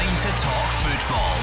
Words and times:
time 0.00 0.16
to 0.16 0.42
talk 0.42 0.70
football. 0.80 1.36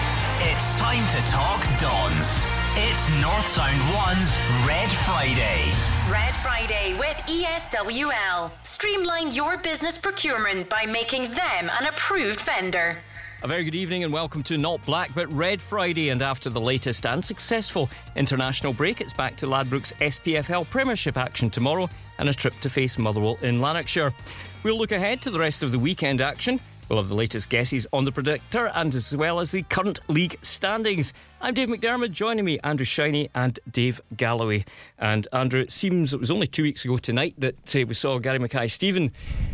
It's 0.50 0.80
time 0.80 1.08
to 1.10 1.32
talk 1.32 1.62
Dons. 1.80 2.48
It's 2.76 3.08
North 3.22 3.46
Sound 3.46 3.80
1's 3.94 4.68
Red 4.68 4.90
Friday. 5.06 5.72
Red 6.12 6.34
Friday 6.34 6.96
with 6.98 7.18
ESWL. 7.28 8.50
Streamline 8.64 9.32
your 9.32 9.60
business 9.60 10.00
procurement 10.00 10.70
by 10.70 10.88
making 10.88 11.30
them 11.34 11.70
an 11.80 11.86
approved 11.88 12.42
vendor. 12.42 12.98
A 13.44 13.48
very 13.48 13.64
good 13.64 13.76
evening 13.76 14.04
and 14.04 14.12
welcome 14.12 14.42
to 14.44 14.58
Not 14.58 14.84
Black 14.88 15.14
but 15.14 15.32
Red 15.32 15.62
Friday. 15.62 16.10
And 16.10 16.24
after 16.24 16.50
the 16.50 16.60
latest 16.60 17.06
and 17.06 17.24
successful 17.24 17.92
international 18.16 18.74
break, 18.74 19.02
it's 19.02 19.14
back 19.14 19.36
to 19.36 19.46
Ladbrokes 19.46 19.94
SPFL 19.98 20.68
Premiership 20.72 21.16
action 21.16 21.52
tomorrow 21.52 21.88
and 22.18 22.28
a 22.28 22.34
trip 22.34 22.60
to 22.62 22.72
face 22.72 22.98
Motherwell 22.98 23.38
in 23.44 23.62
Lanarkshire. 23.62 24.14
We'll 24.64 24.80
look 24.80 24.94
ahead 24.94 25.22
to 25.22 25.30
the 25.30 25.38
rest 25.38 25.62
of 25.62 25.72
the 25.72 25.78
weekend 25.78 26.22
action. 26.22 26.60
We'll 26.90 27.00
have 27.00 27.10
the 27.10 27.16
latest 27.16 27.50
guesses 27.50 27.86
on 27.92 28.06
the 28.06 28.12
predictor 28.12 28.68
and 28.68 28.94
as 28.96 29.16
well 29.16 29.40
as 29.40 29.52
the 29.52 29.64
current 29.64 30.00
league 30.08 30.38
standings. 30.42 31.14
I'm 31.40 31.54
Dave 31.54 31.70
McDermott, 31.70 32.12
joining 32.12 32.46
me, 32.46 32.60
Andrew 32.64 32.86
Shiney 32.86 33.30
and 33.36 33.60
Dave 33.72 34.02
Galloway. 34.18 34.66
And 34.98 35.28
Andrew, 35.32 35.62
it 35.62 35.72
seems 35.72 36.12
it 36.12 36.20
was 36.20 36.32
only 36.32 36.48
two 36.48 36.64
weeks 36.64 36.84
ago 36.84 36.98
tonight 36.98 37.36
that 37.38 37.76
uh, 37.76 37.86
we 37.86 37.94
saw 37.94 38.18
Gary 38.18 38.40
Mackay 38.40 38.68
Steven 38.68 39.12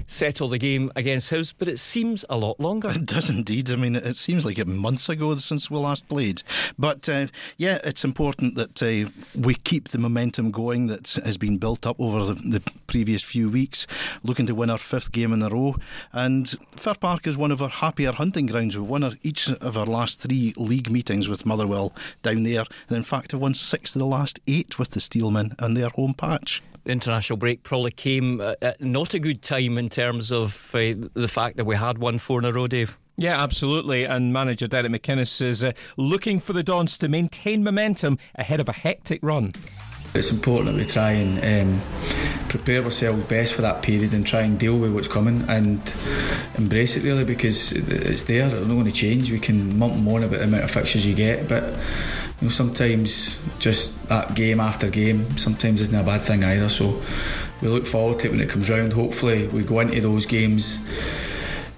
settle 0.08 0.48
the 0.48 0.58
game 0.58 0.94
against 0.96 1.30
Hibs, 1.30 1.54
but 1.58 1.68
it 1.68 1.80
seems 1.80 2.24
a 2.30 2.38
lot 2.38 2.58
longer. 2.58 2.90
It 2.90 3.06
does 3.06 3.30
indeed. 3.30 3.70
I 3.70 3.76
mean, 3.76 3.98
it 3.98 4.16
seems 4.16 4.46
like 4.46 4.60
it 4.60 4.68
months 4.68 5.10
ago 5.10 5.36
since 5.36 5.70
we 5.70 5.78
last 5.78 6.08
played. 6.08 6.42
But 6.80 7.10
uh, 7.10 7.28
yeah, 7.58 7.80
it's 7.84 8.06
important 8.06 8.56
that 8.56 8.82
uh, 8.82 9.10
we 9.38 9.54
keep 9.54 9.90
the 9.90 9.98
momentum 9.98 10.52
going 10.52 10.88
that 10.88 11.20
has 11.26 11.38
been 11.38 11.58
built 11.58 11.86
up 11.86 12.00
over 12.00 12.24
the, 12.24 12.34
the, 12.34 12.64
previous 12.88 13.24
few 13.24 13.50
weeks, 13.50 13.88
looking 14.22 14.46
to 14.46 14.54
win 14.54 14.70
our 14.70 14.78
fifth 14.78 15.12
game 15.12 15.34
in 15.34 15.42
a 15.42 15.50
row. 15.50 15.76
And 16.12 16.48
Fir 16.76 16.94
Park 16.94 17.26
is 17.26 17.36
one 17.36 17.52
of 17.52 17.60
our 17.60 17.70
happier 17.70 18.12
hunting 18.12 18.46
grounds. 18.46 18.78
We've 18.78 18.88
won 18.88 19.04
our, 19.04 19.14
each 19.24 19.50
of 19.50 19.78
our 19.78 19.88
last 19.88 20.20
three 20.20 20.54
league 20.58 20.92
meetings 20.92 21.28
with 21.28 21.44
Motherwell 21.44 21.83
well 21.84 21.94
down 22.22 22.44
there. 22.44 22.64
And 22.88 22.98
in 22.98 23.04
fact, 23.04 23.32
have 23.32 23.42
won 23.42 23.54
six 23.54 23.96
of 23.96 24.00
the 24.00 24.06
last 24.06 24.40
eight 24.48 24.80
with 24.80 24.92
the 24.92 25.00
Steelmen 25.00 25.62
on 25.62 25.74
their 25.74 25.90
home 25.90 26.14
patch 26.14 26.62
the 26.86 26.92
international 26.92 27.38
break 27.38 27.64
probably 27.64 27.92
came 27.92 28.42
at 28.42 28.82
not 28.82 29.14
a 29.14 29.20
good 29.20 29.42
time 29.42 29.78
in 29.78 29.88
terms 29.88 30.34
of 30.34 30.70
uh, 30.76 30.94
the 31.14 31.30
fact 31.30 31.56
that 31.56 31.64
we 31.64 31.78
had 31.78 31.98
won 31.98 32.18
four 32.20 32.40
in 32.40 32.46
a 32.46 32.52
row, 32.52 32.68
Dave. 32.68 32.98
Yeah, 33.16 33.42
absolutely. 33.42 34.04
And 34.04 34.34
manager 34.34 34.68
Derek 34.68 34.92
McInnes 34.92 35.42
is 35.42 35.64
uh, 35.64 35.72
looking 35.96 36.40
for 36.40 36.52
the 36.52 36.62
Dons 36.62 36.98
to 36.98 37.08
maintain 37.08 37.64
momentum 37.64 38.18
ahead 38.36 38.60
of 38.60 38.68
a 38.68 38.74
hectic 38.74 39.22
run. 39.24 39.54
It's 40.16 40.32
important 40.32 40.68
that 40.68 40.78
we 40.78 40.86
try 40.86 41.12
and 41.12 41.40
um, 41.44 41.82
prepare 42.48 42.84
ourselves 42.84 43.24
best 43.24 43.54
for 43.54 43.64
that 43.64 43.82
period 43.82 44.14
and 44.14 44.26
try 44.26 44.42
and 44.42 44.60
deal 44.60 44.78
with 44.78 44.94
what's 44.94 45.08
coming 45.08 45.44
and 45.50 45.82
embrace 46.56 46.96
it 46.96 47.04
really 47.04 47.26
because 47.26 47.72
it's 47.74 48.24
there. 48.24 48.48
It's 48.48 48.62
not 48.62 48.70
going 48.70 48.86
to 48.86 48.92
change. 48.92 49.32
We 49.32 49.40
can 49.40 49.78
mump 49.78 49.96
and 49.96 50.06
moan 50.06 50.24
about 50.24 50.40
the 50.40 50.44
amount 50.44 50.66
of 50.66 50.72
fixtures 50.72 51.08
you 51.08 51.16
get, 51.16 51.50
but 51.50 51.64
you 51.64 52.48
know 52.48 52.50
sometimes 52.50 53.42
just 53.58 54.08
that 54.10 54.36
game 54.36 54.60
after 54.60 54.88
game 54.90 55.36
sometimes 55.38 55.82
isn't 55.82 55.96
a 55.96 56.04
bad 56.04 56.22
thing 56.22 56.44
either. 56.44 56.70
So 56.70 57.02
we 57.64 57.70
look 57.70 57.88
forward 57.88 58.20
to 58.20 58.28
it 58.28 58.32
when 58.32 58.42
it 58.42 58.50
comes 58.50 58.70
round. 58.70 58.94
Hopefully 58.94 59.48
we 59.48 59.64
go 59.64 59.80
into 59.80 60.00
those 60.02 60.28
games 60.28 60.80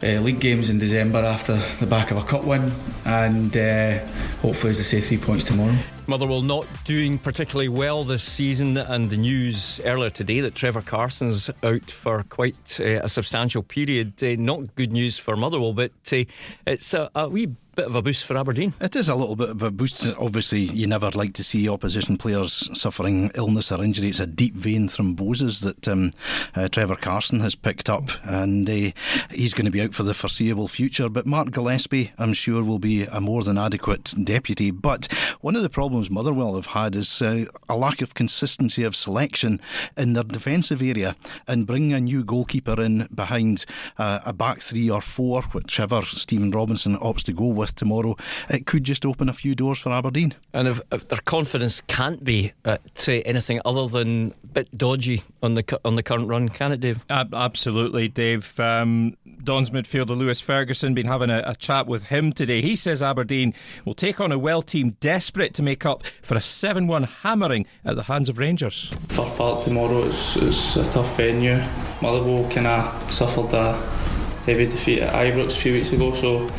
uh, 0.03 0.19
league 0.19 0.41
games 0.41 0.69
in 0.69 0.77
December 0.77 1.19
after 1.19 1.55
the 1.79 1.87
back 1.87 2.11
of 2.11 2.17
a 2.17 2.23
cup 2.23 2.43
win, 2.43 2.71
and 3.05 3.55
uh, 3.55 3.97
hopefully, 4.41 4.71
as 4.71 4.79
I 4.79 4.83
say, 4.83 4.99
three 4.99 5.17
points 5.17 5.45
tomorrow. 5.45 5.75
Motherwell 6.07 6.41
not 6.41 6.67
doing 6.83 7.17
particularly 7.17 7.69
well 7.69 8.03
this 8.03 8.23
season, 8.23 8.77
and 8.77 9.09
the 9.09 9.17
news 9.17 9.81
earlier 9.83 10.11
today 10.11 10.39
that 10.41 10.53
Trevor 10.53 10.81
Carson's 10.81 11.49
out 11.63 11.89
for 11.89 12.23
quite 12.29 12.79
uh, 12.79 13.01
a 13.01 13.09
substantial 13.09 13.63
period. 13.63 14.23
Uh, 14.23 14.35
not 14.37 14.75
good 14.75 14.91
news 14.91 15.17
for 15.17 15.35
Motherwell, 15.35 15.73
but 15.73 15.91
uh, 16.13 16.23
it's 16.67 16.93
a, 16.93 17.09
a 17.15 17.27
wee 17.27 17.47
bit 17.75 17.85
of 17.85 17.95
a 17.95 18.01
boost 18.01 18.25
for 18.25 18.37
Aberdeen. 18.37 18.73
It 18.79 18.95
is 18.95 19.09
a 19.09 19.15
little 19.15 19.35
bit 19.35 19.49
of 19.49 19.61
a 19.61 19.69
boost. 19.69 20.07
Obviously, 20.17 20.61
you 20.61 20.87
never 20.87 21.11
like 21.11 21.33
to 21.33 21.43
see 21.43 21.67
opposition 21.67 22.17
players 22.17 22.69
suffering 22.79 23.31
illness 23.35 23.71
or 23.71 23.83
injury. 23.83 24.07
It's 24.07 24.19
a 24.19 24.25
deep 24.25 24.53
vein 24.53 24.87
thrombosis 24.87 25.61
that 25.63 25.87
um, 25.87 26.13
uh, 26.55 26.69
Trevor 26.69 26.95
Carson 26.95 27.41
has 27.41 27.53
picked 27.53 27.89
up, 27.89 28.09
and 28.23 28.69
uh, 28.69 28.91
he's 29.29 29.53
going 29.53 29.65
to 29.65 29.71
be 29.71 29.81
out 29.81 29.93
for 29.93 30.03
the 30.03 30.13
foreseeable 30.13 30.69
future. 30.69 31.09
But 31.09 31.25
Mark 31.25 31.51
Gillespie, 31.51 32.11
I'm 32.17 32.33
sure, 32.33 32.63
will 32.63 32.79
be 32.79 33.03
a 33.03 33.19
more 33.19 33.43
than 33.43 33.57
adequate 33.57 34.13
deputy. 34.23 34.71
But 34.71 35.11
one 35.41 35.57
of 35.57 35.61
the 35.61 35.69
problems 35.69 36.09
Motherwell 36.09 36.55
have 36.55 36.67
had 36.67 36.95
is 36.95 37.21
uh, 37.21 37.45
a 37.67 37.75
lack 37.75 38.01
of 38.01 38.13
consistency 38.13 38.83
of 38.83 38.95
selection 38.95 39.59
in 39.97 40.13
their 40.13 40.23
defensive 40.23 40.81
area, 40.81 41.17
and 41.45 41.67
bringing 41.67 41.93
a 41.93 41.99
new 41.99 42.23
goalkeeper 42.23 42.81
in 42.81 43.07
behind 43.13 43.65
uh, 43.97 44.19
a 44.25 44.31
back 44.31 44.59
three 44.59 44.89
or 44.89 45.01
four, 45.01 45.41
whichever 45.51 46.01
Stephen 46.03 46.51
Robinson 46.51 46.97
opts 46.99 47.23
to 47.23 47.33
go 47.33 47.47
with 47.47 47.64
with 47.65 47.75
tomorrow, 47.75 48.15
it 48.49 48.65
could 48.65 48.83
just 48.83 49.05
open 49.05 49.29
a 49.29 49.33
few 49.33 49.55
doors 49.55 49.79
for 49.79 49.91
Aberdeen. 49.91 50.33
And 50.53 50.67
if, 50.67 50.81
if 50.91 51.07
their 51.07 51.19
confidence 51.19 51.81
can't 51.81 52.23
be 52.23 52.53
at 52.63 52.81
anything 53.07 53.59
other 53.65 53.87
than 53.87 54.33
a 54.43 54.47
bit 54.47 54.77
dodgy 54.77 55.23
on 55.41 55.55
the 55.55 55.79
on 55.83 55.95
the 55.95 56.03
current 56.03 56.27
run, 56.27 56.49
can 56.49 56.71
it, 56.71 56.79
Dave? 56.79 56.99
absolutely, 57.09 58.07
Dave. 58.07 58.59
Um, 58.59 59.17
Don's 59.43 59.69
midfielder 59.69 60.17
Lewis 60.17 60.41
Ferguson 60.41 60.93
been 60.93 61.07
having 61.07 61.29
a, 61.29 61.43
a 61.45 61.55
chat 61.55 61.87
with 61.87 62.03
him 62.03 62.33
today. 62.33 62.61
He 62.61 62.75
says 62.75 63.03
Aberdeen 63.03 63.53
will 63.85 63.93
take 63.93 64.19
on 64.19 64.31
a 64.31 64.39
well 64.39 64.61
team 64.61 64.95
desperate 64.99 65.53
to 65.55 65.63
make 65.63 65.85
up 65.85 66.05
for 66.21 66.35
a 66.35 66.41
7 66.41 66.87
1 66.87 67.03
hammering 67.03 67.65
at 67.83 67.95
the 67.95 68.03
hands 68.03 68.29
of 68.29 68.37
Rangers. 68.37 68.89
Fir 69.09 69.29
Park 69.37 69.63
tomorrow 69.63 70.03
is, 70.03 70.37
is 70.37 70.77
a 70.77 70.85
tough 70.91 71.17
venue. 71.17 71.61
Motherwell 72.01 72.49
kind 72.49 72.67
of 72.67 73.11
suffered 73.11 73.53
a 73.53 74.04
heavy 74.45 74.65
defeat 74.65 75.01
at 75.01 75.13
Ibrox 75.13 75.47
a 75.47 75.59
few 75.59 75.73
weeks 75.73 75.91
ago, 75.91 76.13
so 76.13 76.49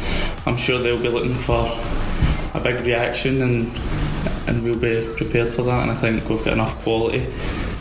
I'm 0.44 0.56
sure 0.56 0.80
they'll 0.80 1.00
be 1.00 1.08
looking 1.08 1.34
for 1.34 1.66
a 2.54 2.60
big 2.60 2.84
reaction 2.84 3.42
and 3.42 3.80
and 4.48 4.62
we'll 4.62 4.78
be 4.78 5.12
prepared 5.16 5.52
for 5.52 5.62
that. 5.62 5.82
And 5.82 5.90
I 5.90 5.94
think 5.94 6.28
we've 6.28 6.42
got 6.44 6.54
enough 6.54 6.80
quality 6.82 7.26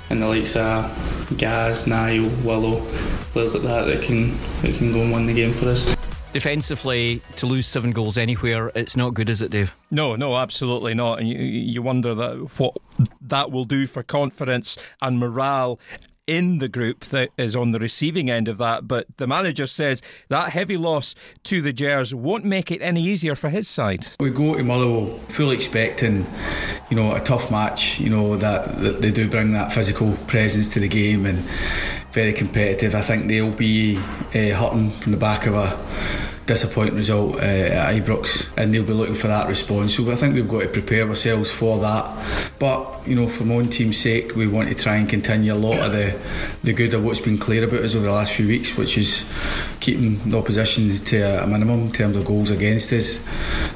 in 0.09 0.19
the 0.19 0.27
likes 0.27 0.55
of 0.55 1.35
Gaz, 1.37 1.87
Niall, 1.87 2.29
Willo, 2.43 2.85
players 3.31 3.53
like 3.53 3.63
that 3.63 3.85
that 3.85 4.03
can 4.03 4.31
that 4.61 4.75
can 4.77 4.93
go 4.93 5.01
and 5.01 5.11
win 5.11 5.25
the 5.25 5.33
game 5.33 5.53
for 5.53 5.69
us. 5.69 5.95
Defensively, 6.33 7.21
to 7.37 7.45
lose 7.45 7.65
seven 7.65 7.91
goals 7.91 8.17
anywhere, 8.17 8.69
it's 8.75 8.97
not 8.97 9.13
good, 9.13 9.29
is 9.29 9.41
it, 9.41 9.51
Dave? 9.51 9.73
No, 9.89 10.17
no, 10.17 10.35
absolutely 10.35 10.93
not. 10.93 11.19
And 11.19 11.29
you, 11.29 11.37
you 11.37 11.81
wonder 11.81 12.13
that 12.13 12.35
what 12.57 12.75
that 13.21 13.51
will 13.51 13.63
do 13.63 13.87
for 13.87 14.03
confidence 14.03 14.77
and 15.01 15.17
morale 15.17 15.79
in 16.27 16.57
the 16.57 16.67
group 16.67 17.05
that 17.05 17.29
is 17.37 17.55
on 17.55 17.71
the 17.71 17.79
receiving 17.79 18.29
end 18.29 18.47
of 18.47 18.57
that. 18.57 18.87
But 18.87 19.07
the 19.17 19.27
manager 19.27 19.67
says 19.67 20.01
that 20.29 20.49
heavy 20.49 20.77
loss 20.77 21.15
to 21.43 21.61
the 21.61 21.73
Gers 21.73 22.13
won't 22.13 22.45
make 22.45 22.71
it 22.71 22.81
any 22.81 23.01
easier 23.01 23.35
for 23.35 23.49
his 23.49 23.67
side. 23.67 24.07
We 24.19 24.29
go 24.29 24.55
to 24.55 24.63
Motherwell 24.63 25.17
fully 25.29 25.55
expecting, 25.55 26.25
you 26.89 26.95
know, 26.95 27.15
a 27.15 27.19
tough 27.19 27.51
match. 27.51 27.99
You 27.99 28.09
know 28.09 28.37
that, 28.37 28.79
that 28.79 29.01
they 29.01 29.11
do 29.11 29.29
bring 29.29 29.53
that 29.53 29.71
physical 29.71 30.13
presence 30.27 30.73
to 30.73 30.79
the 30.79 30.87
game 30.87 31.25
and 31.25 31.37
very 32.11 32.33
competitive. 32.33 32.95
I 32.95 33.01
think 33.01 33.27
they'll 33.27 33.51
be 33.51 33.97
uh, 33.97 34.55
hurting 34.55 34.91
from 34.91 35.11
the 35.11 35.17
back 35.17 35.45
of 35.45 35.55
a 35.55 35.77
disappointing 36.45 36.95
result 36.95 37.35
uh, 37.35 37.39
at 37.39 37.95
Ibrox, 37.95 38.49
and 38.57 38.73
they'll 38.73 38.83
be 38.83 38.93
looking 38.93 39.15
for 39.15 39.27
that 39.27 39.47
response. 39.47 39.95
So 39.95 40.09
I 40.11 40.15
think 40.15 40.35
we've 40.35 40.47
got 40.47 40.61
to 40.61 40.69
prepare 40.69 41.07
ourselves 41.07 41.51
for 41.51 41.79
that. 41.79 42.51
But 42.59 43.07
you 43.07 43.15
know, 43.15 43.27
for 43.27 43.45
my 43.45 43.55
own 43.55 43.69
team's 43.69 43.97
sake, 43.97 44.35
we 44.35 44.47
want 44.47 44.69
to 44.69 44.75
try 44.75 44.97
and 44.97 45.09
continue 45.09 45.53
a 45.53 45.55
lot 45.55 45.79
of 45.79 45.91
the 45.91 46.19
the 46.63 46.73
good 46.73 46.93
of 46.93 47.03
what's 47.03 47.19
been 47.19 47.37
clear 47.37 47.63
about 47.63 47.81
us 47.81 47.95
over 47.95 48.05
the 48.05 48.11
last 48.11 48.33
few 48.33 48.47
weeks, 48.47 48.77
which 48.77 48.97
is 48.97 49.25
keeping 49.79 50.17
the 50.29 50.37
opposition 50.37 50.95
to 50.95 51.43
a 51.43 51.47
minimum 51.47 51.83
in 51.83 51.91
terms 51.91 52.15
of 52.15 52.25
goals 52.25 52.49
against 52.49 52.91
us, 52.93 53.19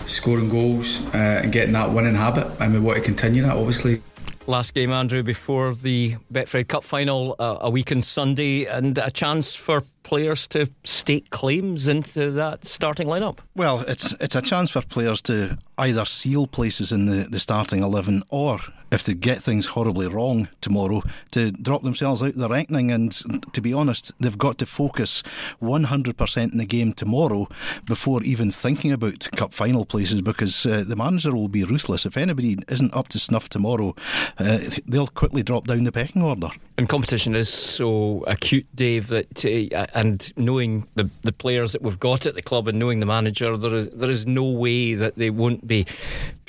scoring 0.05 0.49
goals, 0.49 1.05
uh, 1.07 1.41
and 1.43 1.51
getting 1.51 1.73
that 1.73 1.91
winning 1.91 2.15
habit. 2.15 2.47
And 2.59 2.73
we 2.73 2.79
want 2.79 2.97
to 2.97 3.03
continue 3.03 3.43
that, 3.43 3.55
obviously 3.55 4.01
last 4.49 4.73
game, 4.73 4.91
Andrew, 4.91 5.23
before 5.23 5.75
the 5.75 6.15
Betfred 6.33 6.67
Cup 6.67 6.83
final, 6.83 7.35
uh, 7.39 7.57
a 7.61 7.69
week 7.69 7.91
on 7.91 8.01
Sunday, 8.01 8.65
and 8.65 8.97
a 8.97 9.11
chance 9.11 9.55
for 9.55 9.83
players 10.03 10.47
to 10.47 10.67
stake 10.83 11.29
claims 11.29 11.87
into 11.87 12.31
that 12.31 12.65
starting 12.65 13.07
lineup? 13.07 13.37
Well, 13.55 13.81
it's 13.81 14.13
it's 14.19 14.35
a 14.35 14.41
chance 14.41 14.71
for 14.71 14.81
players 14.81 15.21
to 15.23 15.57
either 15.77 16.03
seal 16.05 16.47
places 16.47 16.91
in 16.91 17.05
the, 17.05 17.29
the 17.29 17.39
starting 17.39 17.83
11 17.83 18.23
or, 18.29 18.59
if 18.91 19.03
they 19.03 19.13
get 19.13 19.41
things 19.41 19.67
horribly 19.67 20.07
wrong 20.07 20.49
tomorrow, 20.61 21.01
to 21.31 21.51
drop 21.51 21.83
themselves 21.83 22.23
out 22.23 22.33
the 22.33 22.49
reckoning. 22.49 22.91
And 22.91 23.11
to 23.53 23.61
be 23.61 23.73
honest, 23.73 24.11
they've 24.19 24.37
got 24.37 24.57
to 24.59 24.65
focus 24.65 25.23
100% 25.61 26.51
in 26.51 26.57
the 26.57 26.65
game 26.65 26.93
tomorrow 26.93 27.47
before 27.85 28.23
even 28.23 28.51
thinking 28.51 28.91
about 28.91 29.29
cup 29.35 29.53
final 29.53 29.85
places 29.85 30.21
because 30.21 30.65
uh, 30.65 30.83
the 30.87 30.95
manager 30.95 31.33
will 31.33 31.47
be 31.47 31.63
ruthless. 31.63 32.05
If 32.05 32.17
anybody 32.17 32.57
isn't 32.67 32.93
up 32.93 33.07
to 33.09 33.19
snuff 33.19 33.49
tomorrow, 33.49 33.95
uh, 34.37 34.59
they'll 34.87 35.07
quickly 35.07 35.43
drop 35.43 35.67
down 35.67 35.83
the 35.83 35.91
pecking 35.91 36.21
order. 36.21 36.49
And 36.77 36.87
competition 36.87 37.35
is 37.35 37.49
so 37.49 38.23
acute, 38.27 38.67
Dave, 38.75 39.07
that 39.07 39.45
uh, 39.45 39.85
and 39.93 40.31
knowing 40.37 40.87
the 40.95 41.09
the 41.23 41.31
players 41.31 41.73
that 41.73 41.81
we've 41.81 41.99
got 41.99 42.25
at 42.25 42.35
the 42.35 42.41
club 42.41 42.67
and 42.67 42.79
knowing 42.79 42.99
the 42.99 43.05
manager, 43.05 43.57
there 43.57 43.75
is 43.75 43.89
there 43.89 44.11
is 44.11 44.25
no 44.25 44.49
way 44.49 44.93
that 44.93 45.15
they 45.15 45.29
won't 45.29 45.67
be 45.67 45.85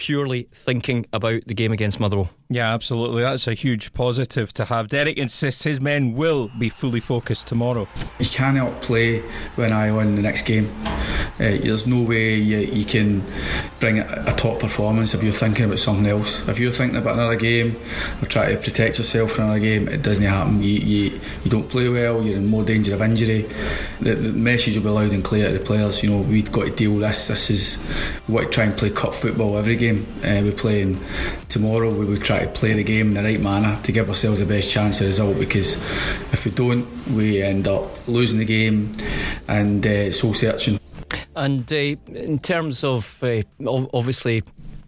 purely 0.01 0.49
thinking 0.51 1.05
about 1.13 1.43
the 1.47 1.53
game 1.53 1.73
against 1.73 2.01
Motherwell. 2.01 2.31
Yeah, 2.49 2.73
absolutely. 2.73 3.23
That's 3.23 3.47
a 3.47 3.55
huge 3.55 3.93
positive 3.93 4.53
to 4.55 4.65
have. 4.65 4.89
Derek 4.89 5.19
insists 5.19 5.63
his 5.63 5.79
men 5.79 6.15
will 6.15 6.51
be 6.59 6.71
fully 6.71 6.99
focused 6.99 7.47
tomorrow. 7.47 7.87
You 8.19 8.27
cannot 8.27 8.81
play 8.81 9.21
when 9.55 9.73
I 9.73 9.93
win 9.93 10.17
the 10.17 10.23
next 10.23 10.43
game. 10.43 10.69
Uh, 10.85 11.57
there's 11.63 11.87
no 11.87 12.03
way 12.03 12.35
you, 12.35 12.59
you 12.59 12.85
can 12.85 13.23
bring 13.79 13.99
a, 13.99 14.25
a, 14.27 14.33
top 14.33 14.59
performance 14.59 15.15
if 15.15 15.23
you're 15.23 15.33
thinking 15.33 15.67
about 15.67 15.79
something 15.79 16.07
else. 16.07 16.47
If 16.49 16.59
you're 16.59 16.73
thinking 16.73 16.99
about 16.99 17.15
another 17.15 17.37
game 17.37 17.77
or 18.21 18.27
trying 18.27 18.57
to 18.57 18.63
protect 18.63 18.99
yourself 18.99 19.33
from 19.33 19.45
another 19.45 19.61
game, 19.61 19.89
it 19.89 20.03
doesn't 20.03 20.25
happen. 20.25 20.63
You, 20.63 20.75
you, 20.75 21.21
you 21.45 21.51
don't 21.51 21.69
play 21.69 21.89
well, 21.89 22.23
you're 22.23 22.37
in 22.37 22.47
more 22.47 22.65
danger 22.65 22.95
of 22.95 23.01
injury. 23.03 23.43
The, 24.01 24.15
the 24.15 24.33
message 24.33 24.77
will 24.77 24.83
be 24.83 24.89
loud 24.89 25.13
and 25.13 25.25
clear 25.25 25.51
to 25.51 25.59
the 25.59 25.65
players. 25.65 26.03
You 26.03 26.11
know, 26.11 26.19
we've 26.19 26.51
got 26.51 26.65
to 26.65 26.71
deal 26.71 26.93
with 26.93 27.03
this. 27.03 27.29
This 27.29 27.51
is 27.51 27.85
we 28.27 28.35
want 28.35 28.47
to 28.47 28.53
try 28.53 28.65
and 28.65 28.77
play 28.77 28.91
cup 28.91 29.15
football 29.15 29.57
every 29.57 29.77
game 29.77 29.90
uh, 29.99 30.43
we 30.43 30.51
play. 30.53 30.83
And 30.83 30.99
tomorrow 31.49 31.91
we 31.91 32.07
would 32.07 32.23
try 32.23 32.41
to 32.41 32.49
play 32.49 32.73
the 32.75 32.85
game 32.85 33.09
in 33.09 33.15
the 33.15 33.23
right 33.23 33.41
manner 33.41 33.81
to 33.83 33.93
give 33.93 34.09
ourselves 34.09 34.41
the 34.41 34.47
best 34.47 34.71
chance 34.71 35.01
of 35.01 35.07
result. 35.07 35.39
Because 35.39 35.77
if 36.33 36.45
we 36.45 36.51
don't, 36.51 36.87
we 37.09 37.43
end 37.43 37.69
up 37.69 38.09
losing 38.09 38.39
the 38.39 38.45
game 38.45 38.93
and 39.49 39.87
uh, 39.87 40.13
soul 40.13 40.35
searching. 40.35 40.79
And 41.37 41.71
uh, 41.73 41.77
in 41.77 42.39
terms 42.39 42.85
of 42.85 43.23
uh, 43.23 43.43
obviously 43.67 44.43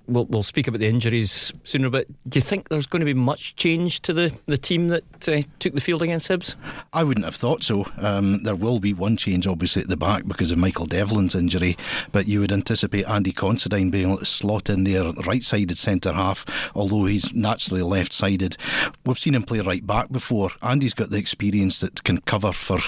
we'll, 0.06 0.26
we'll 0.26 0.42
speak 0.42 0.68
about 0.68 0.80
the 0.80 0.86
injuries 0.86 1.52
sooner, 1.64 1.90
but 1.90 2.06
do 2.28 2.38
you 2.38 2.42
think 2.42 2.68
there's 2.68 2.86
going 2.86 3.00
to 3.00 3.06
be 3.06 3.14
much 3.14 3.56
change 3.56 4.00
to 4.02 4.12
the, 4.12 4.32
the 4.46 4.56
team 4.56 4.88
that 4.88 5.28
uh, 5.28 5.42
took 5.58 5.74
the 5.74 5.80
field 5.80 6.02
against 6.02 6.28
Hibs? 6.28 6.54
I 6.92 7.04
wouldn't 7.04 7.24
have 7.24 7.34
thought 7.34 7.62
so. 7.62 7.86
Um, 7.98 8.42
there 8.42 8.56
will 8.56 8.80
be 8.80 8.92
one 8.92 9.16
change, 9.16 9.46
obviously, 9.46 9.82
at 9.82 9.88
the 9.88 9.96
back 9.96 10.26
because 10.26 10.50
of 10.50 10.58
Michael 10.58 10.86
Devlin's 10.86 11.34
injury, 11.34 11.76
but 12.12 12.26
you 12.26 12.40
would 12.40 12.52
anticipate 12.52 13.08
Andy 13.08 13.32
Considine 13.32 13.90
being 13.90 14.08
able 14.08 14.18
to 14.18 14.24
slot 14.24 14.68
in 14.68 14.84
there 14.84 15.04
right 15.26 15.42
sided 15.42 15.78
centre 15.78 16.12
half, 16.12 16.70
although 16.74 17.04
he's 17.06 17.34
naturally 17.34 17.82
left 17.82 18.12
sided. 18.12 18.56
We've 19.04 19.18
seen 19.18 19.34
him 19.34 19.42
play 19.42 19.60
right 19.60 19.86
back 19.86 20.10
before. 20.10 20.50
Andy's 20.62 20.94
got 20.94 21.10
the 21.10 21.18
experience 21.18 21.80
that 21.80 22.04
can 22.04 22.20
cover 22.22 22.52
for 22.52 22.78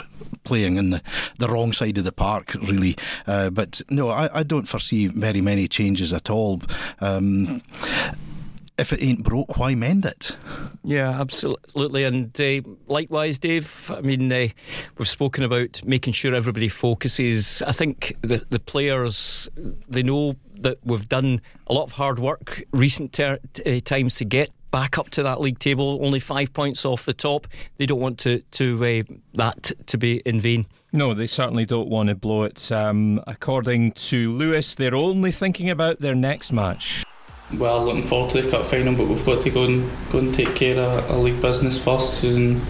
playing 0.45 0.77
in 0.77 0.91
the, 0.91 1.03
the 1.39 1.49
wrong 1.49 1.73
side 1.73 1.99
of 1.99 2.05
the 2.05 2.13
park, 2.13 2.55
really. 2.55 2.97
Uh, 3.27 3.51
but 3.51 3.81
no, 3.91 4.09
I, 4.09 4.41
I, 4.41 4.43
don't 4.43 4.69
foresee 4.69 5.07
very 5.07 5.41
many 5.41 5.67
changes 5.69 6.13
at 6.13 6.31
all. 6.31 6.61
Um, 7.05 7.63
if 8.77 8.93
it 8.93 9.03
ain't 9.03 9.23
broke, 9.23 9.57
why 9.57 9.75
mend 9.75 10.05
it? 10.05 10.37
Yeah, 10.83 11.11
absolutely. 11.11 12.05
And 12.05 12.39
uh, 12.41 12.63
likewise, 12.89 13.39
Dave, 13.39 13.91
I 13.95 14.01
mean, 14.01 14.33
uh, 14.33 14.49
we've 14.99 15.09
spoken 15.09 15.45
about 15.45 15.85
making 15.85 16.15
sure 16.15 16.35
everybody 16.35 16.69
focuses. 16.69 17.63
I 17.63 17.73
think 17.73 18.17
the, 18.23 18.45
the 18.51 18.59
players, 18.59 19.49
they 19.89 20.03
know 20.03 20.35
that 20.57 20.79
we've 20.85 21.09
done 21.09 21.41
a 21.69 21.73
lot 21.73 21.85
of 21.85 21.93
hard 21.93 22.19
work 22.19 22.65
recent 22.73 23.13
ter- 23.13 23.39
uh, 23.65 23.79
times 23.85 24.17
to 24.17 24.25
get 24.25 24.51
back 24.75 24.99
up 24.99 25.09
to 25.09 25.23
that 25.23 25.41
league 25.41 25.61
table, 25.61 26.01
only 26.03 26.19
five 26.19 26.53
points 26.53 26.85
off 26.85 27.05
the 27.05 27.13
top. 27.13 27.47
They 27.77 27.87
don't 27.87 28.01
want 28.01 28.19
to, 28.19 28.41
to 28.41 28.85
uh, 28.85 29.15
that 29.35 29.71
to 29.87 29.97
be 29.97 30.17
in 30.27 30.41
vain. 30.41 30.67
No, 30.93 31.15
they 31.15 31.29
certainly 31.29 31.65
don't 31.65 31.89
want 31.89 32.09
to 32.09 32.17
blow 32.17 32.43
it. 32.43 32.73
Um, 32.73 33.23
according 33.29 33.93
to 33.93 34.33
Lewis, 34.33 34.75
they're 34.75 34.97
only 34.97 35.31
thinking 35.31 35.71
about 35.71 36.01
their 36.01 36.17
next 36.17 36.51
match. 36.51 37.05
Well, 37.53 37.85
looking 37.85 38.03
forward 38.03 38.33
to 38.33 38.43
the 38.43 38.51
cup 38.51 38.65
final, 38.65 38.97
but 38.97 39.07
we've 39.07 39.25
got 39.25 39.43
to 39.43 39.51
go 39.51 39.63
and 39.63 39.89
go 40.11 40.19
and 40.19 40.35
take 40.35 40.57
care 40.57 40.77
of 40.77 41.09
our 41.09 41.19
league 41.19 41.41
business 41.41 41.79
first, 41.79 42.25
and 42.25 42.61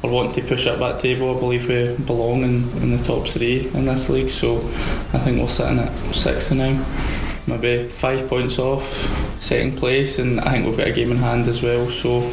we're 0.00 0.12
wanting 0.12 0.40
to 0.40 0.48
push 0.48 0.68
up 0.68 0.78
that 0.78 1.00
table. 1.00 1.36
I 1.36 1.40
believe 1.40 1.68
we 1.68 1.96
belong 2.04 2.44
in, 2.44 2.70
in 2.82 2.96
the 2.96 3.02
top 3.02 3.26
three 3.26 3.66
in 3.70 3.84
this 3.84 4.08
league, 4.08 4.30
so 4.30 4.58
I 4.58 5.18
think 5.18 5.40
we're 5.40 5.48
sitting 5.48 5.80
at 5.80 6.14
sixth 6.14 6.52
now 6.52 6.84
maybe 7.48 7.88
five 7.88 8.28
points 8.28 8.58
off 8.58 8.84
second 9.40 9.78
place, 9.78 10.18
and 10.18 10.40
I 10.40 10.52
think 10.52 10.66
we've 10.66 10.76
got 10.76 10.88
a 10.88 10.92
game 10.92 11.10
in 11.10 11.18
hand 11.18 11.48
as 11.48 11.62
well. 11.62 11.90
So 11.90 12.32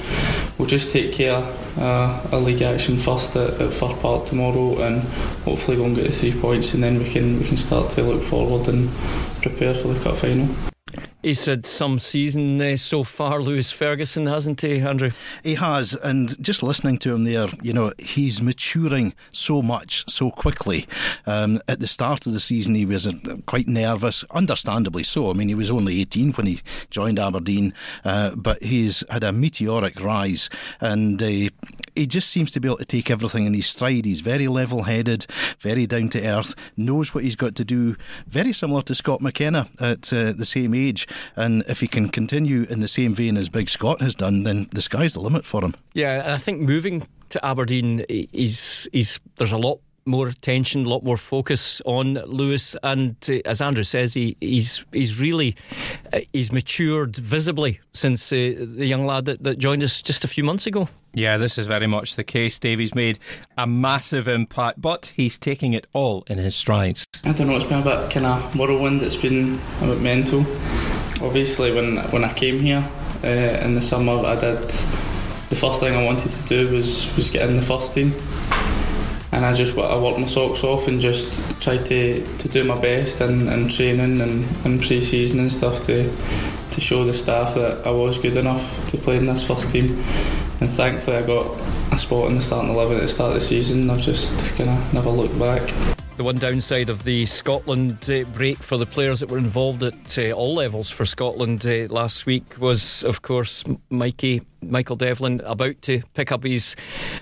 we'll 0.58 0.68
just 0.68 0.92
take 0.92 1.14
care 1.14 1.42
uh, 1.78 2.40
league 2.40 2.62
action 2.62 2.98
first 2.98 3.36
at, 3.36 3.62
at 3.62 3.74
Fir 3.74 3.94
Park 4.02 4.26
tomorrow, 4.26 4.82
and 4.82 5.02
hopefully 5.44 5.78
go 5.78 5.86
and 5.86 5.96
get 5.96 6.06
the 6.06 6.12
three 6.12 6.40
points, 6.40 6.74
and 6.74 6.84
then 6.84 7.00
we 7.00 7.10
can 7.10 7.40
we 7.40 7.48
can 7.48 7.58
start 7.58 7.92
to 7.92 8.04
look 8.04 8.22
forward 8.22 8.68
and 8.68 8.90
prepare 9.42 9.74
for 9.74 9.90
the 9.90 10.00
cup 10.04 10.18
final. 10.18 10.75
He's 11.26 11.44
had 11.48 11.66
some 11.66 11.98
season 11.98 12.62
uh, 12.62 12.78
so 12.78 13.04
far, 13.04 13.42
Lewis 13.42 13.72
Ferguson, 13.72 14.28
hasn't 14.28 14.62
he, 14.62 14.78
Andrew? 14.78 15.10
He 15.42 15.56
has, 15.56 15.96
and 15.96 16.40
just 16.40 16.62
listening 16.62 17.00
to 17.00 17.16
him 17.16 17.24
there, 17.24 17.48
you 17.64 17.74
know, 17.74 17.94
he's 17.98 18.44
maturing 18.44 19.12
so 19.32 19.64
much 19.64 20.08
so 20.08 20.30
quickly. 20.30 20.86
Um, 21.26 21.62
at 21.68 21.80
the 21.80 21.88
start 21.88 22.28
of 22.28 22.34
the 22.34 22.40
season, 22.40 22.76
he 22.76 22.86
was 22.86 23.08
uh, 23.08 23.14
quite 23.48 23.68
nervous, 23.68 24.24
understandably 24.30 25.02
so. 25.02 25.32
I 25.32 25.34
mean, 25.34 25.48
he 25.48 25.56
was 25.56 25.72
only 25.72 26.00
18 26.02 26.34
when 26.34 26.46
he 26.46 26.60
joined 26.92 27.18
Aberdeen, 27.18 27.74
uh, 28.04 28.36
but 28.36 28.62
he's 28.62 29.04
had 29.10 29.24
a 29.24 29.32
meteoric 29.32 30.00
rise, 30.04 30.48
and 30.80 31.20
uh, 31.24 31.50
he 31.96 32.08
just 32.08 32.30
seems 32.30 32.52
to 32.52 32.60
be 32.60 32.68
able 32.68 32.78
to 32.78 32.86
take 32.86 33.10
everything 33.10 33.46
in 33.46 33.54
his 33.54 33.68
stride. 33.68 34.06
He's 34.06 34.22
very 34.22 34.48
level 34.48 34.84
headed, 34.84 35.26
very 35.60 35.88
down 35.88 36.10
to 36.10 36.26
earth, 36.26 36.56
knows 36.78 37.14
what 37.14 37.24
he's 37.24 37.36
got 37.36 37.56
to 37.56 37.66
do, 37.66 37.96
very 38.28 38.54
similar 38.54 38.82
to 38.84 38.96
Scott 38.96 39.22
McKenna 39.22 39.68
at 39.80 40.12
uh, 40.12 40.34
the 40.34 40.46
same 40.46 40.74
age. 40.74 41.08
And 41.36 41.64
if 41.68 41.80
he 41.80 41.88
can 41.88 42.10
continue 42.10 42.64
in 42.70 42.80
the 42.80 42.88
same 42.88 43.14
vein 43.14 43.38
as 43.38 43.50
Big 43.50 43.70
Scott 43.70 44.02
has 44.02 44.16
done, 44.16 44.44
then 44.44 44.68
the 44.72 44.82
sky's 44.82 45.14
the 45.14 45.20
limit 45.20 45.46
for 45.46 45.64
him. 45.64 45.76
Yeah, 45.94 46.22
and 46.24 46.34
I 46.34 46.38
think 46.38 46.62
moving 46.62 47.08
to 47.30 47.46
Aberdeen, 47.46 48.06
is 48.10 48.88
is 48.94 49.20
there's 49.38 49.52
a 49.52 49.58
lot 49.58 49.80
more 50.06 50.28
attention, 50.28 50.86
a 50.86 50.90
lot 50.90 51.04
more 51.04 51.18
focus 51.18 51.82
on 51.86 52.14
Lewis. 52.26 52.76
And 52.84 53.16
uh, 53.30 53.36
as 53.46 53.62
Andrew 53.62 53.84
says, 53.84 54.14
he, 54.14 54.38
he's 54.40 54.86
he's 54.92 55.20
really 55.20 55.56
uh, 56.14 56.20
he's 56.34 56.52
matured 56.52 57.16
visibly 57.16 57.80
since 57.94 58.32
uh, 58.32 58.36
the 58.36 58.86
young 58.86 59.06
lad 59.06 59.26
that, 59.26 59.44
that 59.44 59.58
joined 59.58 59.84
us 59.84 60.02
just 60.02 60.24
a 60.24 60.28
few 60.28 60.44
months 60.44 60.68
ago. 60.68 60.88
Yeah, 61.14 61.38
this 61.38 61.58
is 61.58 61.66
very 61.66 61.88
much 61.88 62.16
the 62.16 62.24
case. 62.24 62.60
Davy's 62.60 62.94
made 62.94 63.20
a 63.58 63.66
massive 63.66 64.28
impact, 64.28 64.82
but 64.82 65.14
he's 65.16 65.38
taking 65.38 65.74
it 65.74 65.88
all 65.94 66.26
in 66.28 66.38
his 66.38 66.56
strides. 66.56 67.06
I 67.24 67.32
don't 67.32 67.48
know, 67.48 67.56
it's 67.56 67.66
been 67.66 67.80
a 67.80 67.84
bit 67.84 68.12
kind 68.12 68.26
of 68.26 68.56
whirlwind, 68.60 69.02
it's 69.02 69.16
been 69.16 69.60
a 69.82 69.88
bit 69.88 70.02
mental. 70.02 70.42
Obviously, 71.22 71.72
when 71.72 71.98
when 72.12 72.24
I 72.24 72.34
came 72.34 72.60
here 72.60 72.84
uh, 73.24 73.28
in 73.28 73.76
the 73.76 73.82
summer, 73.82 74.14
I 74.26 74.36
did 74.36 74.70
the 75.50 75.56
first 75.56 75.80
thing 75.80 75.96
I 75.96 76.04
wanted 76.04 76.32
to 76.32 76.42
do 76.44 76.76
was, 76.76 77.16
was 77.16 77.30
get 77.30 77.48
in 77.50 77.56
the 77.56 77.62
first 77.62 77.94
team. 77.94 78.14
And 79.36 79.46
I 79.46 79.54
just 79.54 79.78
I 79.78 80.00
worked 80.00 80.18
my 80.18 80.28
socks 80.28 80.64
off 80.64 80.88
and 80.88 81.00
just 81.00 81.28
tried 81.62 81.86
to, 81.88 82.26
to 82.38 82.48
do 82.48 82.64
my 82.64 82.80
best 82.80 83.20
in, 83.20 83.50
in 83.50 83.68
training 83.68 84.22
and, 84.22 84.46
and 84.64 84.82
pre 84.82 85.02
season 85.02 85.40
and 85.42 85.52
stuff 85.52 85.86
to 85.88 86.10
to 86.72 86.82
show 86.82 87.06
the 87.06 87.14
staff 87.14 87.54
that 87.56 87.86
I 87.86 87.92
was 87.92 88.18
good 88.18 88.38
enough 88.38 88.90
to 88.90 88.98
play 88.98 89.18
in 89.18 89.26
this 89.26 89.46
first 89.46 89.70
team 89.72 90.04
and 90.62 90.70
thankfully 90.70 91.18
I 91.18 91.26
got 91.26 91.46
a 91.92 91.98
spot 91.98 92.30
in 92.30 92.36
the 92.36 92.42
starting 92.42 92.72
11 92.72 92.98
at 92.98 93.02
the 93.02 93.08
start 93.08 93.30
of 93.30 93.36
the 93.36 93.42
season. 93.42 93.90
I've 93.90 94.02
just 94.02 94.56
kind 94.56 94.70
of 94.70 94.94
never 94.94 95.10
looked 95.10 95.38
back. 95.38 95.95
The 96.18 96.24
one 96.24 96.38
downside 96.38 96.90
of 96.90 97.04
the 97.04 97.26
Scotland 97.26 98.10
uh, 98.10 98.24
break 98.32 98.60
for 98.60 98.78
the 98.78 98.86
players 98.86 99.20
that 99.20 99.30
were 99.30 99.38
involved 99.38 99.84
at 99.84 100.18
uh, 100.18 100.32
all 100.32 100.56
levels 100.56 100.90
for 100.90 101.06
Scotland 101.06 101.66
uh, 101.66 101.88
last 101.90 102.26
week 102.26 102.58
was, 102.58 103.04
of 103.04 103.22
course, 103.22 103.66
Mikey 103.90 104.42
Michael 104.62 104.96
Devlin 104.96 105.42
about 105.44 105.82
to 105.82 106.02
pick 106.14 106.32
up 106.32 106.46
his 106.46 106.78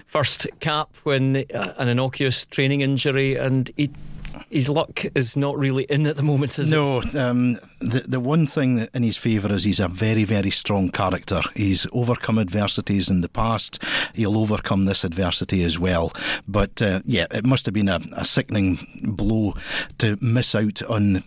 first 0.05 0.45
cap 0.59 0.95
when 1.03 1.43
uh, 1.55 1.73
an 1.77 1.87
innocuous 1.87 2.45
training 2.45 2.81
injury, 2.81 3.35
and 3.35 3.71
he 3.77 3.89
his 4.53 4.69
luck 4.69 5.03
is 5.15 5.35
not 5.35 5.57
really 5.57 5.83
in 5.85 6.05
at 6.05 6.15
the 6.15 6.21
moment, 6.21 6.59
is 6.59 6.69
no, 6.69 6.99
it? 6.99 7.13
No. 7.13 7.29
Um, 7.29 7.53
the, 7.79 8.03
the 8.07 8.19
one 8.19 8.45
thing 8.45 8.87
in 8.93 9.01
his 9.01 9.17
favour 9.17 9.51
is 9.51 9.63
he's 9.63 9.79
a 9.79 9.87
very, 9.87 10.23
very 10.23 10.51
strong 10.51 10.89
character. 10.89 11.41
He's 11.55 11.87
overcome 11.91 12.37
adversities 12.37 13.09
in 13.09 13.21
the 13.21 13.29
past. 13.29 13.83
He'll 14.13 14.37
overcome 14.37 14.85
this 14.85 15.03
adversity 15.03 15.63
as 15.63 15.79
well. 15.79 16.13
But 16.47 16.81
uh, 16.81 17.01
yeah, 17.03 17.25
it 17.31 17.45
must 17.45 17.65
have 17.65 17.73
been 17.73 17.89
a, 17.89 17.99
a 18.15 18.25
sickening 18.25 18.77
blow 19.03 19.55
to 19.97 20.17
miss 20.21 20.53
out 20.53 20.83
on 20.83 21.23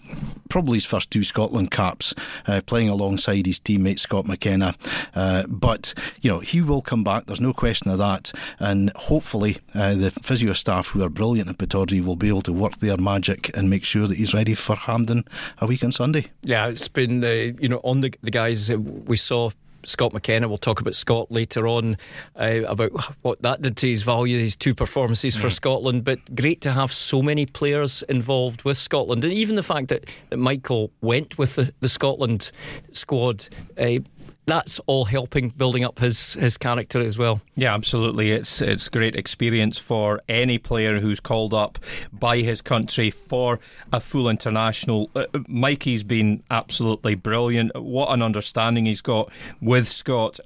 probably 0.48 0.76
his 0.76 0.86
first 0.86 1.10
two 1.10 1.24
Scotland 1.24 1.72
caps, 1.72 2.14
uh, 2.46 2.60
playing 2.64 2.88
alongside 2.88 3.46
his 3.46 3.58
teammate 3.58 3.98
Scott 3.98 4.26
McKenna. 4.26 4.74
Uh, 5.16 5.44
but, 5.48 5.92
you 6.20 6.30
know, 6.30 6.38
he 6.38 6.62
will 6.62 6.80
come 6.80 7.02
back, 7.02 7.26
there's 7.26 7.40
no 7.40 7.52
question 7.52 7.90
of 7.90 7.98
that. 7.98 8.30
And 8.60 8.92
hopefully, 8.94 9.58
uh, 9.74 9.96
the 9.96 10.12
physio 10.12 10.52
staff 10.52 10.88
who 10.88 11.02
are 11.02 11.08
brilliant 11.08 11.50
at 11.50 11.58
Pittodrie 11.58 12.04
will 12.04 12.14
be 12.14 12.28
able 12.28 12.42
to 12.42 12.52
work 12.52 12.76
their 12.76 12.96
magic 12.96 13.15
and 13.54 13.70
make 13.70 13.84
sure 13.84 14.06
that 14.06 14.16
he's 14.16 14.34
ready 14.34 14.54
for 14.54 14.76
Hampden 14.76 15.24
a 15.60 15.66
week 15.66 15.84
on 15.84 15.92
Sunday. 15.92 16.26
Yeah, 16.42 16.68
it's 16.68 16.88
been, 16.88 17.24
uh, 17.24 17.28
you 17.60 17.68
know, 17.68 17.80
on 17.82 18.00
the, 18.00 18.12
the 18.22 18.30
guys 18.30 18.70
we 18.72 19.16
saw 19.16 19.50
Scott 19.84 20.12
McKenna. 20.12 20.48
We'll 20.48 20.58
talk 20.58 20.80
about 20.80 20.94
Scott 20.94 21.30
later 21.30 21.66
on 21.66 21.96
uh, 22.38 22.62
about 22.66 22.92
what 23.22 23.42
that 23.42 23.62
did 23.62 23.76
to 23.78 23.88
his 23.88 24.02
value, 24.02 24.38
his 24.38 24.56
two 24.56 24.74
performances 24.74 25.36
mm. 25.36 25.40
for 25.40 25.50
Scotland. 25.50 26.04
But 26.04 26.34
great 26.34 26.60
to 26.62 26.72
have 26.72 26.92
so 26.92 27.22
many 27.22 27.46
players 27.46 28.02
involved 28.08 28.64
with 28.64 28.76
Scotland, 28.76 29.24
and 29.24 29.32
even 29.32 29.56
the 29.56 29.62
fact 29.62 29.88
that, 29.88 30.06
that 30.30 30.36
Michael 30.38 30.90
went 31.00 31.38
with 31.38 31.54
the, 31.54 31.72
the 31.80 31.88
Scotland 31.88 32.50
squad. 32.92 33.48
Uh, 33.78 33.98
that's 34.46 34.80
all 34.86 35.04
helping 35.04 35.50
building 35.50 35.84
up 35.84 35.98
his, 35.98 36.34
his 36.34 36.56
character 36.56 37.00
as 37.00 37.18
well. 37.18 37.40
Yeah, 37.56 37.74
absolutely. 37.74 38.30
It's 38.30 38.62
it's 38.62 38.88
great 38.88 39.14
experience 39.14 39.76
for 39.76 40.20
any 40.28 40.58
player 40.58 41.00
who's 41.00 41.20
called 41.20 41.52
up 41.52 41.78
by 42.12 42.38
his 42.38 42.62
country 42.62 43.10
for 43.10 43.58
a 43.92 44.00
full 44.00 44.28
international. 44.28 45.10
Uh, 45.14 45.24
Mikey's 45.48 46.04
been 46.04 46.42
absolutely 46.50 47.14
brilliant. 47.14 47.74
What 47.74 48.10
an 48.10 48.22
understanding 48.22 48.86
he's 48.86 49.02
got 49.02 49.30
with 49.60 49.88
Scott 49.88 50.38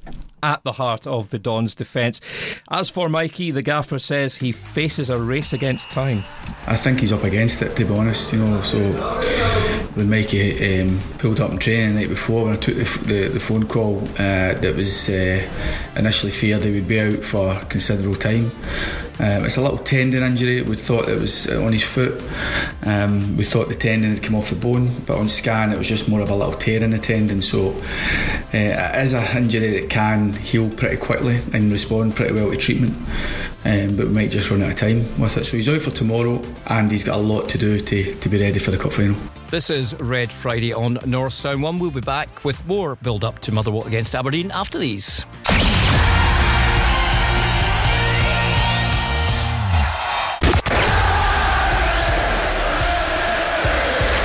at 0.42 0.62
the 0.64 0.73
heart 0.73 1.07
of 1.07 1.30
the 1.30 1.38
Dons' 1.38 1.75
defence. 1.75 2.21
As 2.71 2.88
for 2.88 3.09
Mikey, 3.09 3.50
the 3.50 3.62
gaffer 3.62 3.99
says 3.99 4.37
he 4.37 4.52
faces 4.52 5.11
a 5.11 5.21
race 5.21 5.52
against 5.52 5.90
time. 5.90 6.25
I 6.66 6.76
think 6.76 7.00
he's 7.00 7.12
up 7.12 7.25
against 7.25 7.61
it, 7.61 7.76
to 7.76 7.85
be 7.85 7.95
honest. 7.95 8.33
You 8.33 8.38
know, 8.38 8.61
so 8.62 8.78
when 9.94 10.09
Mikey 10.09 10.80
um, 10.80 11.00
pulled 11.18 11.40
up 11.40 11.50
in 11.50 11.59
training 11.59 11.94
the 11.94 12.00
night 12.00 12.09
before, 12.09 12.44
when 12.44 12.54
I 12.54 12.56
took 12.56 12.76
the, 12.76 12.85
the, 13.04 13.28
the 13.28 13.40
phone 13.40 13.66
call, 13.66 14.02
uh, 14.18 14.54
that 14.54 14.75
was 14.76 15.09
uh, 15.09 15.49
initially 15.97 16.32
feared 16.32 16.62
he 16.62 16.73
would 16.73 16.88
be 16.88 17.00
out 17.00 17.25
for 17.25 17.59
considerable 17.68 18.14
time. 18.14 18.50
Um, 19.20 19.44
it's 19.44 19.59
a 19.59 19.61
little 19.61 19.76
tendon 19.78 20.23
injury. 20.23 20.62
We 20.62 20.76
thought 20.76 21.06
it 21.09 21.20
was 21.20 21.47
on 21.50 21.75
his 21.75 21.85
foot. 21.85 22.23
Um, 22.85 23.37
we 23.37 23.44
thought 23.44 23.68
the 23.68 23.75
tendon 23.75 24.14
had 24.14 24.23
come 24.23 24.35
off 24.35 24.49
the 24.49 24.56
bone, 24.56 24.94
but 25.06 25.18
on 25.18 25.28
scan 25.28 25.73
it 25.73 25.78
was 25.78 25.88
just 25.88 26.09
more 26.09 26.23
of 26.23 26.30
a 26.30 26.35
little 26.35 26.54
tear 26.54 26.82
in 26.82 26.88
the 26.88 26.99
tendon. 26.99 27.42
So 27.42 27.73
uh, 27.73 28.49
it 28.54 29.02
is 29.02 29.12
an 29.12 29.37
injury 29.37 29.80
that 29.80 29.90
can 29.90 30.32
heal 30.32 30.70
pretty 30.70 30.97
quickly 30.97 31.42
and 31.52 31.70
respond 31.70 32.16
pretty 32.16 32.32
well 32.32 32.50
to 32.50 32.56
treatment. 32.56 32.97
Um, 33.66 33.97
but 33.97 34.06
we 34.06 34.14
might 34.14 34.30
just 34.30 34.50
run 34.50 34.62
out 34.62 34.70
of 34.70 34.76
time 34.76 35.00
with 35.20 35.37
it. 35.37 35.44
So 35.44 35.59
he's 35.59 35.68
out 35.68 35.82
for 35.82 35.90
tomorrow, 35.90 36.40
and 36.68 36.90
he's 36.90 37.04
got 37.04 37.18
a 37.18 37.23
lot 37.23 37.50
to 37.50 37.59
do 37.59 37.78
to, 37.78 38.14
to 38.14 38.28
be 38.30 38.40
ready 38.40 38.59
for 38.59 38.70
the 38.70 38.78
cup 38.78 38.92
final. 38.92 39.16
This 39.50 39.69
is 39.69 39.95
Red 39.99 40.30
Friday 40.30 40.73
on 40.73 41.00
North 41.07 41.33
Sound 41.33 41.61
1. 41.61 41.80
We'll 41.80 41.90
be 41.90 42.00
back 42.00 42.45
with 42.45 42.64
more 42.69 42.95
build 42.95 43.25
up 43.25 43.40
to 43.40 43.50
Motherwell 43.50 43.85
against 43.85 44.14
Aberdeen 44.14 44.52
after 44.52 44.78
these. 44.78 45.25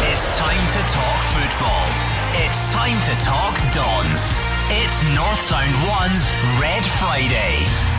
It's 0.04 0.38
time 0.38 0.68
to 0.70 0.82
talk 0.94 1.24
football. 1.34 1.90
It's 2.46 2.72
time 2.72 3.02
to 3.06 3.16
talk 3.26 3.56
Dons. 3.74 4.40
It's 4.70 5.04
North 5.16 5.42
Sound 5.42 5.74
1's 5.74 6.62
Red 6.62 6.84
Friday. 7.00 7.95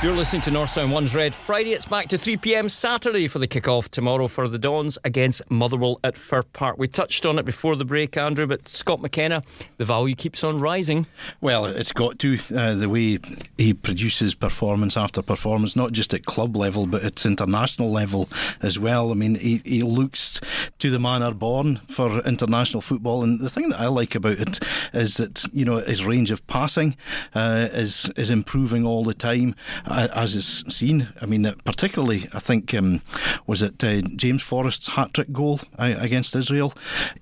You're 0.00 0.14
listening 0.14 0.42
to 0.42 0.52
North 0.52 0.70
Sound 0.70 0.92
1's 0.92 1.12
Red 1.12 1.34
Friday. 1.34 1.72
It's 1.72 1.84
back 1.84 2.06
to 2.10 2.18
3 2.18 2.36
pm 2.36 2.68
Saturday 2.68 3.26
for 3.26 3.40
the 3.40 3.48
kick-off 3.48 3.90
tomorrow 3.90 4.28
for 4.28 4.46
the 4.46 4.56
Dons 4.56 4.96
against 5.02 5.42
Motherwell 5.50 5.98
at 6.04 6.16
Fir 6.16 6.44
Park. 6.44 6.78
We 6.78 6.86
touched 6.86 7.26
on 7.26 7.36
it 7.36 7.44
before 7.44 7.74
the 7.74 7.84
break, 7.84 8.16
Andrew, 8.16 8.46
but 8.46 8.68
Scott 8.68 9.00
McKenna, 9.00 9.42
the 9.76 9.84
value 9.84 10.14
keeps 10.14 10.44
on 10.44 10.60
rising. 10.60 11.08
Well, 11.40 11.64
it's 11.64 11.90
got 11.90 12.20
to. 12.20 12.38
Uh, 12.54 12.76
the 12.76 12.88
way 12.88 13.18
he 13.56 13.74
produces 13.74 14.36
performance 14.36 14.96
after 14.96 15.20
performance, 15.20 15.74
not 15.74 15.90
just 15.90 16.14
at 16.14 16.24
club 16.24 16.54
level, 16.54 16.86
but 16.86 17.02
at 17.02 17.26
international 17.26 17.90
level 17.90 18.28
as 18.62 18.78
well. 18.78 19.10
I 19.10 19.14
mean, 19.14 19.34
he, 19.34 19.62
he 19.64 19.82
looks 19.82 20.40
to 20.78 20.90
the 20.90 21.00
manner 21.00 21.34
born 21.34 21.80
for 21.88 22.20
international 22.20 22.82
football. 22.82 23.24
And 23.24 23.40
the 23.40 23.50
thing 23.50 23.70
that 23.70 23.80
I 23.80 23.88
like 23.88 24.14
about 24.14 24.38
it 24.38 24.60
is 24.92 25.16
that, 25.16 25.44
you 25.52 25.64
know, 25.64 25.78
his 25.78 26.06
range 26.06 26.30
of 26.30 26.46
passing 26.46 26.96
uh, 27.34 27.66
is, 27.72 28.12
is 28.16 28.30
improving 28.30 28.86
all 28.86 29.02
the 29.02 29.12
time 29.12 29.56
as 29.90 30.34
is 30.34 30.64
seen. 30.68 31.08
I 31.20 31.26
mean, 31.26 31.52
particularly, 31.64 32.28
I 32.32 32.38
think 32.38 32.74
um, 32.74 33.02
was 33.46 33.62
it 33.62 33.82
uh, 33.82 34.00
James 34.16 34.42
Forrest's 34.42 34.88
hat 34.88 35.14
trick 35.14 35.32
goal 35.32 35.60
uh, 35.78 35.94
against 35.98 36.34
Israel. 36.34 36.74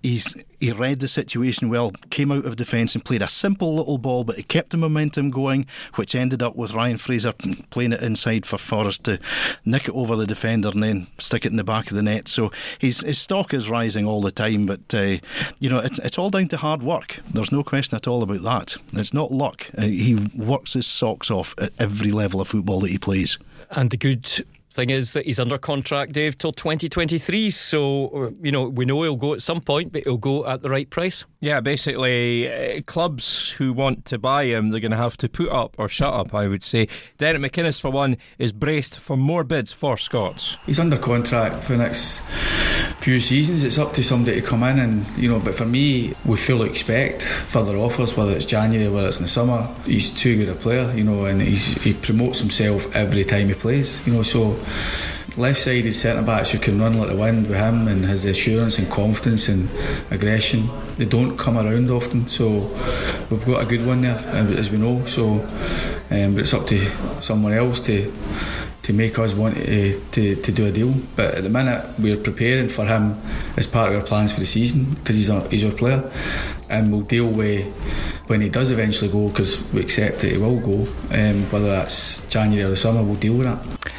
He's 0.02 0.36
he 0.60 0.72
read 0.72 1.00
the 1.00 1.08
situation 1.08 1.68
well, 1.68 1.92
came 2.10 2.32
out 2.32 2.44
of 2.44 2.56
defence 2.56 2.94
and 2.94 3.04
played 3.04 3.22
a 3.22 3.28
simple 3.28 3.76
little 3.76 3.98
ball, 3.98 4.24
but 4.24 4.36
he 4.36 4.42
kept 4.42 4.70
the 4.70 4.76
momentum 4.76 5.30
going, 5.30 5.66
which 5.94 6.14
ended 6.14 6.42
up 6.42 6.56
with 6.56 6.74
Ryan 6.74 6.98
Fraser 6.98 7.32
playing 7.70 7.92
it 7.92 8.02
inside 8.02 8.46
for 8.46 8.58
Forrest 8.58 9.04
to 9.04 9.18
nick 9.64 9.88
it 9.88 9.94
over 9.94 10.16
the 10.16 10.26
defender 10.26 10.68
and 10.68 10.82
then 10.82 11.06
stick 11.18 11.44
it 11.44 11.50
in 11.50 11.56
the 11.56 11.64
back 11.64 11.90
of 11.90 11.96
the 11.96 12.02
net. 12.02 12.28
So 12.28 12.50
his, 12.78 13.00
his 13.00 13.18
stock 13.18 13.52
is 13.52 13.70
rising 13.70 14.06
all 14.06 14.20
the 14.20 14.30
time, 14.30 14.66
but 14.66 14.94
uh, 14.94 15.18
you 15.58 15.70
know 15.70 15.78
it's 15.78 15.98
it's 16.00 16.18
all 16.18 16.30
down 16.30 16.48
to 16.48 16.56
hard 16.56 16.82
work. 16.82 17.20
There's 17.32 17.52
no 17.52 17.62
question 17.62 17.96
at 17.96 18.06
all 18.06 18.22
about 18.22 18.42
that. 18.42 18.76
It's 18.92 19.14
not 19.14 19.32
luck. 19.32 19.68
Uh, 19.76 19.82
he 19.82 20.14
works 20.34 20.72
his 20.74 20.86
socks 20.86 21.30
off 21.30 21.54
at 21.60 21.72
every 21.78 22.12
level 22.12 22.40
of 22.40 22.48
football 22.48 22.80
that 22.80 22.90
he 22.90 22.98
plays. 22.98 23.38
And 23.70 23.90
the 23.90 23.96
good 23.96 24.44
thing 24.76 24.90
is 24.90 25.14
that 25.14 25.24
he's 25.24 25.40
under 25.40 25.58
contract, 25.58 26.12
Dave, 26.12 26.38
till 26.38 26.52
2023. 26.52 27.50
So, 27.50 28.32
you 28.40 28.52
know, 28.52 28.68
we 28.68 28.84
know 28.84 29.02
he'll 29.02 29.16
go 29.16 29.34
at 29.34 29.42
some 29.42 29.60
point, 29.60 29.92
but 29.92 30.04
he'll 30.04 30.18
go 30.18 30.46
at 30.46 30.62
the 30.62 30.70
right 30.70 30.88
price. 30.88 31.24
Yeah, 31.40 31.60
basically, 31.60 32.48
uh, 32.52 32.82
clubs 32.82 33.50
who 33.50 33.72
want 33.72 34.04
to 34.06 34.18
buy 34.18 34.44
him, 34.44 34.70
they're 34.70 34.80
going 34.80 34.90
to 34.92 34.96
have 34.96 35.16
to 35.18 35.28
put 35.28 35.48
up 35.48 35.74
or 35.78 35.88
shut 35.88 36.12
up, 36.12 36.34
I 36.34 36.46
would 36.46 36.62
say. 36.62 36.88
Derek 37.18 37.40
McInnes, 37.40 37.80
for 37.80 37.90
one, 37.90 38.16
is 38.38 38.52
braced 38.52 38.98
for 38.98 39.16
more 39.16 39.42
bids 39.42 39.72
for 39.72 39.96
Scots. 39.96 40.58
He's 40.66 40.78
under 40.78 40.98
contract 40.98 41.64
for 41.64 41.72
the 41.72 41.78
next 41.78 42.22
few 43.06 43.20
seasons. 43.20 43.62
It's 43.62 43.78
up 43.78 43.92
to 43.92 44.02
somebody 44.02 44.40
to 44.40 44.44
come 44.44 44.64
in 44.64 44.80
and, 44.80 45.06
you 45.16 45.28
know, 45.28 45.38
but 45.38 45.54
for 45.54 45.64
me, 45.64 46.12
we 46.24 46.36
fully 46.36 46.68
expect 46.68 47.22
further 47.22 47.76
offers, 47.76 48.16
whether 48.16 48.32
it's 48.32 48.44
January, 48.44 48.88
whether 48.88 49.06
it's 49.06 49.18
in 49.18 49.22
the 49.26 49.28
summer. 49.28 49.72
He's 49.84 50.12
too 50.12 50.36
good 50.36 50.48
a 50.48 50.56
player, 50.56 50.92
you 50.92 51.04
know, 51.04 51.26
and 51.26 51.40
he 51.40 51.94
promotes 51.94 52.40
himself 52.40 52.92
every 52.96 53.22
time 53.22 53.46
he 53.46 53.54
plays, 53.54 54.04
you 54.08 54.12
know, 54.12 54.24
so 54.24 54.58
left 55.36 55.60
sided 55.60 55.94
centre 55.94 56.22
backs 56.22 56.50
who 56.50 56.58
can 56.58 56.80
run 56.80 56.98
like 56.98 57.08
the 57.08 57.14
wind 57.14 57.46
with 57.46 57.56
him 57.56 57.86
and 57.86 58.04
has 58.06 58.24
the 58.24 58.30
assurance 58.30 58.76
and 58.80 58.90
confidence 58.90 59.48
and 59.48 59.68
aggression. 60.10 60.68
They 60.98 61.04
don't 61.04 61.36
come 61.36 61.58
around 61.58 61.88
often, 61.92 62.26
so 62.26 62.44
we've 63.30 63.46
got 63.46 63.62
a 63.62 63.66
good 63.66 63.86
one 63.86 64.02
there, 64.02 64.18
as 64.18 64.68
we 64.72 64.78
know. 64.78 65.04
So, 65.04 65.34
um, 66.10 66.34
but 66.34 66.40
it's 66.40 66.54
up 66.54 66.66
to 66.66 66.78
someone 67.22 67.52
else 67.52 67.80
to 67.82 68.12
to 68.86 68.92
make 68.92 69.18
us 69.18 69.34
want 69.34 69.56
to, 69.56 70.00
to, 70.12 70.36
to 70.36 70.52
do 70.52 70.64
a 70.66 70.70
deal. 70.70 70.94
But 71.16 71.34
at 71.34 71.42
the 71.42 71.48
minute, 71.48 71.84
we're 71.98 72.16
preparing 72.16 72.68
for 72.68 72.84
him 72.84 73.20
as 73.56 73.66
part 73.66 73.90
of 73.90 73.98
our 73.98 74.06
plans 74.06 74.32
for 74.32 74.38
the 74.38 74.46
season 74.46 74.94
because 74.94 75.16
he's, 75.16 75.28
a, 75.28 75.46
he's 75.48 75.64
our 75.64 75.72
player. 75.72 76.08
And 76.70 76.92
we'll 76.92 77.00
deal 77.00 77.26
with 77.28 77.66
when 78.28 78.40
he 78.40 78.48
does 78.48 78.70
eventually 78.70 79.10
go 79.10 79.26
because 79.26 79.60
we 79.72 79.80
accept 79.80 80.20
that 80.20 80.30
he 80.30 80.38
will 80.38 80.60
go. 80.60 80.86
Um, 81.10 81.50
whether 81.50 81.66
that's 81.66 82.24
January 82.26 82.64
or 82.64 82.68
the 82.68 82.76
summer, 82.76 83.02
we'll 83.02 83.16
deal 83.16 83.34
with 83.34 83.48
that. 83.48 83.92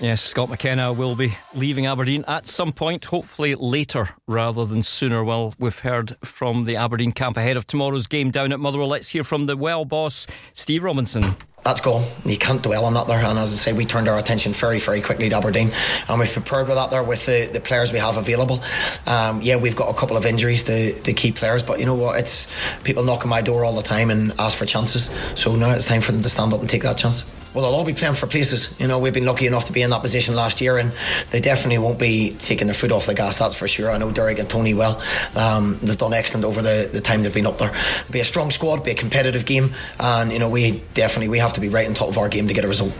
Yes, 0.00 0.22
Scott 0.22 0.50
McKenna 0.50 0.92
will 0.92 1.16
be 1.16 1.32
leaving 1.52 1.86
Aberdeen 1.86 2.24
at 2.28 2.46
some 2.46 2.70
point, 2.70 3.06
hopefully 3.06 3.56
later 3.56 4.10
rather 4.28 4.64
than 4.64 4.84
sooner. 4.84 5.24
Well, 5.24 5.54
we've 5.58 5.80
heard 5.80 6.16
from 6.24 6.64
the 6.64 6.76
Aberdeen 6.76 7.10
camp 7.10 7.36
ahead 7.36 7.56
of 7.56 7.66
tomorrow's 7.66 8.06
game 8.06 8.30
down 8.30 8.52
at 8.52 8.60
Motherwell. 8.60 8.86
Let's 8.86 9.08
hear 9.08 9.24
from 9.24 9.46
the 9.46 9.56
well 9.56 9.84
boss, 9.84 10.28
Steve 10.52 10.84
Robinson 10.84 11.34
that's 11.64 11.80
gone. 11.80 12.04
You 12.24 12.38
can't 12.38 12.62
dwell 12.62 12.84
on 12.84 12.94
that 12.94 13.06
there. 13.06 13.18
And 13.18 13.38
as 13.38 13.52
I 13.52 13.56
say, 13.56 13.72
we 13.72 13.84
turned 13.84 14.08
our 14.08 14.18
attention 14.18 14.52
very, 14.52 14.78
very 14.78 15.00
quickly 15.00 15.28
to 15.28 15.36
Aberdeen, 15.36 15.72
and 16.08 16.20
we've 16.20 16.32
prepared 16.32 16.66
with 16.66 16.76
that 16.76 16.90
there 16.90 17.02
with 17.02 17.26
the, 17.26 17.50
the 17.52 17.60
players 17.60 17.92
we 17.92 17.98
have 17.98 18.16
available. 18.16 18.62
Um, 19.06 19.42
yeah, 19.42 19.56
we've 19.56 19.76
got 19.76 19.88
a 19.88 19.98
couple 19.98 20.16
of 20.16 20.24
injuries 20.24 20.64
to 20.64 20.92
the 21.02 21.12
key 21.12 21.32
players, 21.32 21.62
but 21.62 21.78
you 21.78 21.86
know 21.86 21.94
what? 21.94 22.18
It's 22.18 22.50
people 22.84 23.04
knocking 23.04 23.30
my 23.30 23.42
door 23.42 23.64
all 23.64 23.74
the 23.74 23.82
time 23.82 24.10
and 24.10 24.32
ask 24.38 24.56
for 24.56 24.66
chances. 24.66 25.10
So 25.34 25.56
now 25.56 25.72
it's 25.72 25.84
time 25.84 26.00
for 26.00 26.12
them 26.12 26.22
to 26.22 26.28
stand 26.28 26.52
up 26.52 26.60
and 26.60 26.68
take 26.68 26.82
that 26.82 26.96
chance 26.96 27.24
well, 27.54 27.64
they'll 27.64 27.78
all 27.78 27.84
be 27.84 27.94
playing 27.94 28.14
for 28.14 28.26
places. 28.26 28.74
You 28.78 28.86
know, 28.86 28.98
we've 28.98 29.14
been 29.14 29.24
lucky 29.24 29.46
enough 29.46 29.64
to 29.64 29.72
be 29.72 29.82
in 29.82 29.90
that 29.90 30.02
position 30.02 30.36
last 30.36 30.60
year, 30.60 30.76
and 30.76 30.92
they 31.30 31.40
definitely 31.40 31.78
won't 31.78 31.98
be 31.98 32.36
taking 32.38 32.66
their 32.66 32.74
foot 32.74 32.92
off 32.92 33.06
the 33.06 33.14
gas. 33.14 33.38
That's 33.38 33.58
for 33.58 33.66
sure. 33.66 33.90
I 33.90 33.98
know 33.98 34.10
Derek 34.10 34.38
and 34.38 34.48
Tony 34.48 34.74
well. 34.74 35.02
Um, 35.34 35.78
they've 35.82 35.96
done 35.96 36.12
excellent 36.12 36.44
over 36.44 36.60
the, 36.60 36.88
the 36.92 37.00
time 37.00 37.22
they've 37.22 37.34
been 37.34 37.46
up 37.46 37.58
there. 37.58 37.74
Be 38.10 38.20
a 38.20 38.24
strong 38.24 38.50
squad, 38.50 38.84
be 38.84 38.90
a 38.90 38.94
competitive 38.94 39.46
game, 39.46 39.72
and 39.98 40.30
you 40.30 40.38
know 40.38 40.48
we 40.48 40.82
definitely 40.94 41.28
we 41.28 41.38
have 41.38 41.47
to 41.54 41.60
be 41.60 41.68
right 41.68 41.86
on 41.88 41.94
top 41.94 42.08
of 42.08 42.18
our 42.18 42.28
game 42.28 42.48
to 42.48 42.54
get 42.54 42.64
a 42.64 42.68
result. 42.68 42.94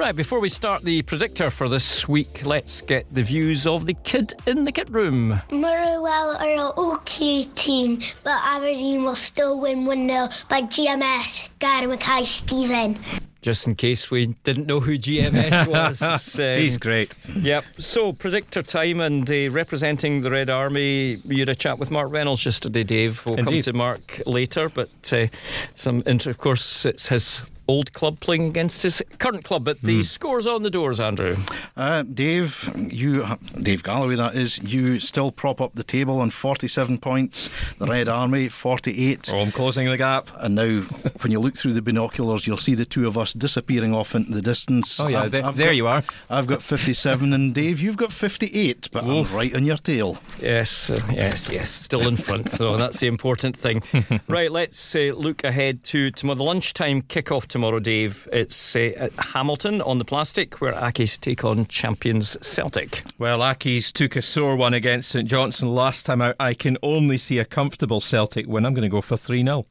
Right, 0.00 0.16
before 0.16 0.40
we 0.40 0.48
start 0.48 0.82
the 0.82 1.02
predictor 1.02 1.50
for 1.50 1.68
this 1.68 2.08
week, 2.08 2.46
let's 2.46 2.80
get 2.80 3.12
the 3.14 3.22
views 3.22 3.66
of 3.66 3.84
the 3.84 3.92
kid 3.92 4.32
in 4.46 4.64
the 4.64 4.72
kit 4.72 4.88
room. 4.88 5.40
Motherwell 5.50 6.36
are 6.36 6.48
an 6.48 6.72
okay 6.78 7.44
team, 7.44 8.00
but 8.24 8.40
Aberdeen 8.42 9.04
will 9.04 9.14
still 9.14 9.60
win 9.60 9.84
1 9.84 10.08
0 10.08 10.28
by 10.48 10.62
GMS, 10.62 11.50
Gary 11.58 11.86
Mackay 11.86 12.24
Steven 12.24 12.98
just 13.42 13.66
in 13.66 13.74
case 13.74 14.10
we 14.10 14.26
didn't 14.44 14.66
know 14.66 14.80
who 14.80 14.98
GMS 14.98 15.66
was. 16.02 16.38
um, 16.38 16.58
He's 16.58 16.78
great. 16.78 17.16
Yep. 17.34 17.64
So, 17.78 18.12
predictor 18.12 18.62
time 18.62 19.00
and 19.00 19.28
uh, 19.30 19.50
representing 19.50 20.20
the 20.20 20.30
Red 20.30 20.50
Army, 20.50 21.16
you 21.24 21.38
had 21.38 21.48
a 21.48 21.54
chat 21.54 21.78
with 21.78 21.90
Mark 21.90 22.12
Reynolds 22.12 22.44
yesterday, 22.44 22.82
Dave. 22.84 23.24
We'll 23.24 23.38
Indeed. 23.38 23.64
come 23.64 23.72
to 23.72 23.78
Mark 23.78 24.22
later, 24.26 24.68
but 24.68 24.90
uh, 25.12 25.26
some, 25.74 26.02
inter- 26.06 26.30
of 26.30 26.38
course, 26.38 26.84
it's 26.84 27.08
his 27.08 27.42
old 27.68 27.92
club 27.92 28.20
playing 28.20 28.46
against 28.46 28.82
his 28.82 29.02
current 29.18 29.44
club. 29.44 29.64
But 29.64 29.80
the 29.82 30.00
mm. 30.00 30.04
scores 30.04 30.46
on 30.46 30.62
the 30.62 30.70
doors, 30.70 31.00
Andrew. 31.00 31.36
Uh, 31.76 32.02
Dave, 32.02 32.68
you, 32.90 33.26
Dave 33.60 33.82
Galloway, 33.82 34.16
that 34.16 34.34
is, 34.34 34.62
you 34.62 34.98
still 34.98 35.30
prop 35.30 35.60
up 35.60 35.74
the 35.74 35.84
table 35.84 36.20
on 36.20 36.30
47 36.30 36.98
points. 36.98 37.54
The 37.78 37.86
Red 37.86 38.08
Army, 38.20 38.48
48. 38.48 39.30
Oh, 39.32 39.38
I'm 39.38 39.52
closing 39.52 39.88
the 39.88 39.96
gap. 39.96 40.30
And 40.38 40.54
now, 40.56 40.80
when 41.20 41.30
you 41.30 41.40
look 41.40 41.56
through 41.56 41.74
the 41.74 41.82
binoculars, 41.82 42.46
you'll 42.46 42.56
see 42.56 42.74
the 42.74 42.84
two 42.84 43.06
of 43.06 43.16
us 43.16 43.32
disappearing 43.32 43.94
off 43.94 44.14
into 44.14 44.32
the 44.32 44.42
distance. 44.42 44.98
Oh, 44.98 45.08
yeah, 45.08 45.22
I've, 45.22 45.34
I've 45.34 45.56
there 45.56 45.66
got, 45.66 45.76
you 45.76 45.86
are. 45.86 46.02
I've 46.28 46.46
got 46.46 46.62
57, 46.62 47.32
and 47.32 47.54
Dave, 47.54 47.80
you've 47.80 47.96
got 47.96 48.12
58, 48.12 48.88
but 48.92 49.04
Oof. 49.04 49.30
I'm 49.30 49.36
right 49.36 49.54
on 49.54 49.64
your 49.64 49.76
tail. 49.76 50.18
Yes, 50.40 50.90
uh, 50.90 51.00
yes, 51.12 51.48
yes. 51.50 51.70
Still 51.70 52.08
in 52.08 52.16
front, 52.16 52.50
so 52.50 52.76
that's 52.76 53.00
the 53.00 53.06
important 53.06 53.56
thing. 53.56 53.82
right, 54.28 54.50
let's 54.50 54.96
uh, 54.96 55.12
look 55.16 55.44
ahead 55.44 55.84
to 55.84 56.10
tomorrow. 56.10 56.36
The 56.36 56.44
lunchtime 56.44 57.02
kick-off 57.02 57.46
tomorrow 57.46 57.59
tomorrow, 57.60 57.78
Dave. 57.78 58.26
It's 58.32 58.74
uh, 58.74 58.92
at 58.96 59.12
Hamilton 59.18 59.82
on 59.82 59.98
the 59.98 60.04
plastic, 60.06 60.62
where 60.62 60.72
Accies 60.72 61.20
take 61.20 61.44
on 61.44 61.66
champions 61.66 62.38
Celtic. 62.40 63.02
Well, 63.18 63.40
Accies 63.40 63.92
took 63.92 64.16
a 64.16 64.22
sore 64.22 64.56
one 64.56 64.72
against 64.72 65.10
St 65.10 65.28
Johnstone 65.28 65.74
last 65.74 66.06
time 66.06 66.22
out. 66.22 66.36
I 66.40 66.54
can 66.54 66.78
only 66.82 67.18
see 67.18 67.38
a 67.38 67.44
comfortable 67.44 68.00
Celtic 68.00 68.46
win. 68.46 68.64
I'm 68.64 68.72
going 68.72 68.80
to 68.84 68.88
go 68.88 69.02
for 69.02 69.18
3 69.18 69.44
0. 69.44 69.66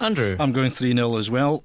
Andrew. 0.00 0.36
I'm 0.38 0.52
going 0.52 0.70
3 0.70 0.92
0 0.94 1.16
as 1.16 1.30
well. 1.30 1.62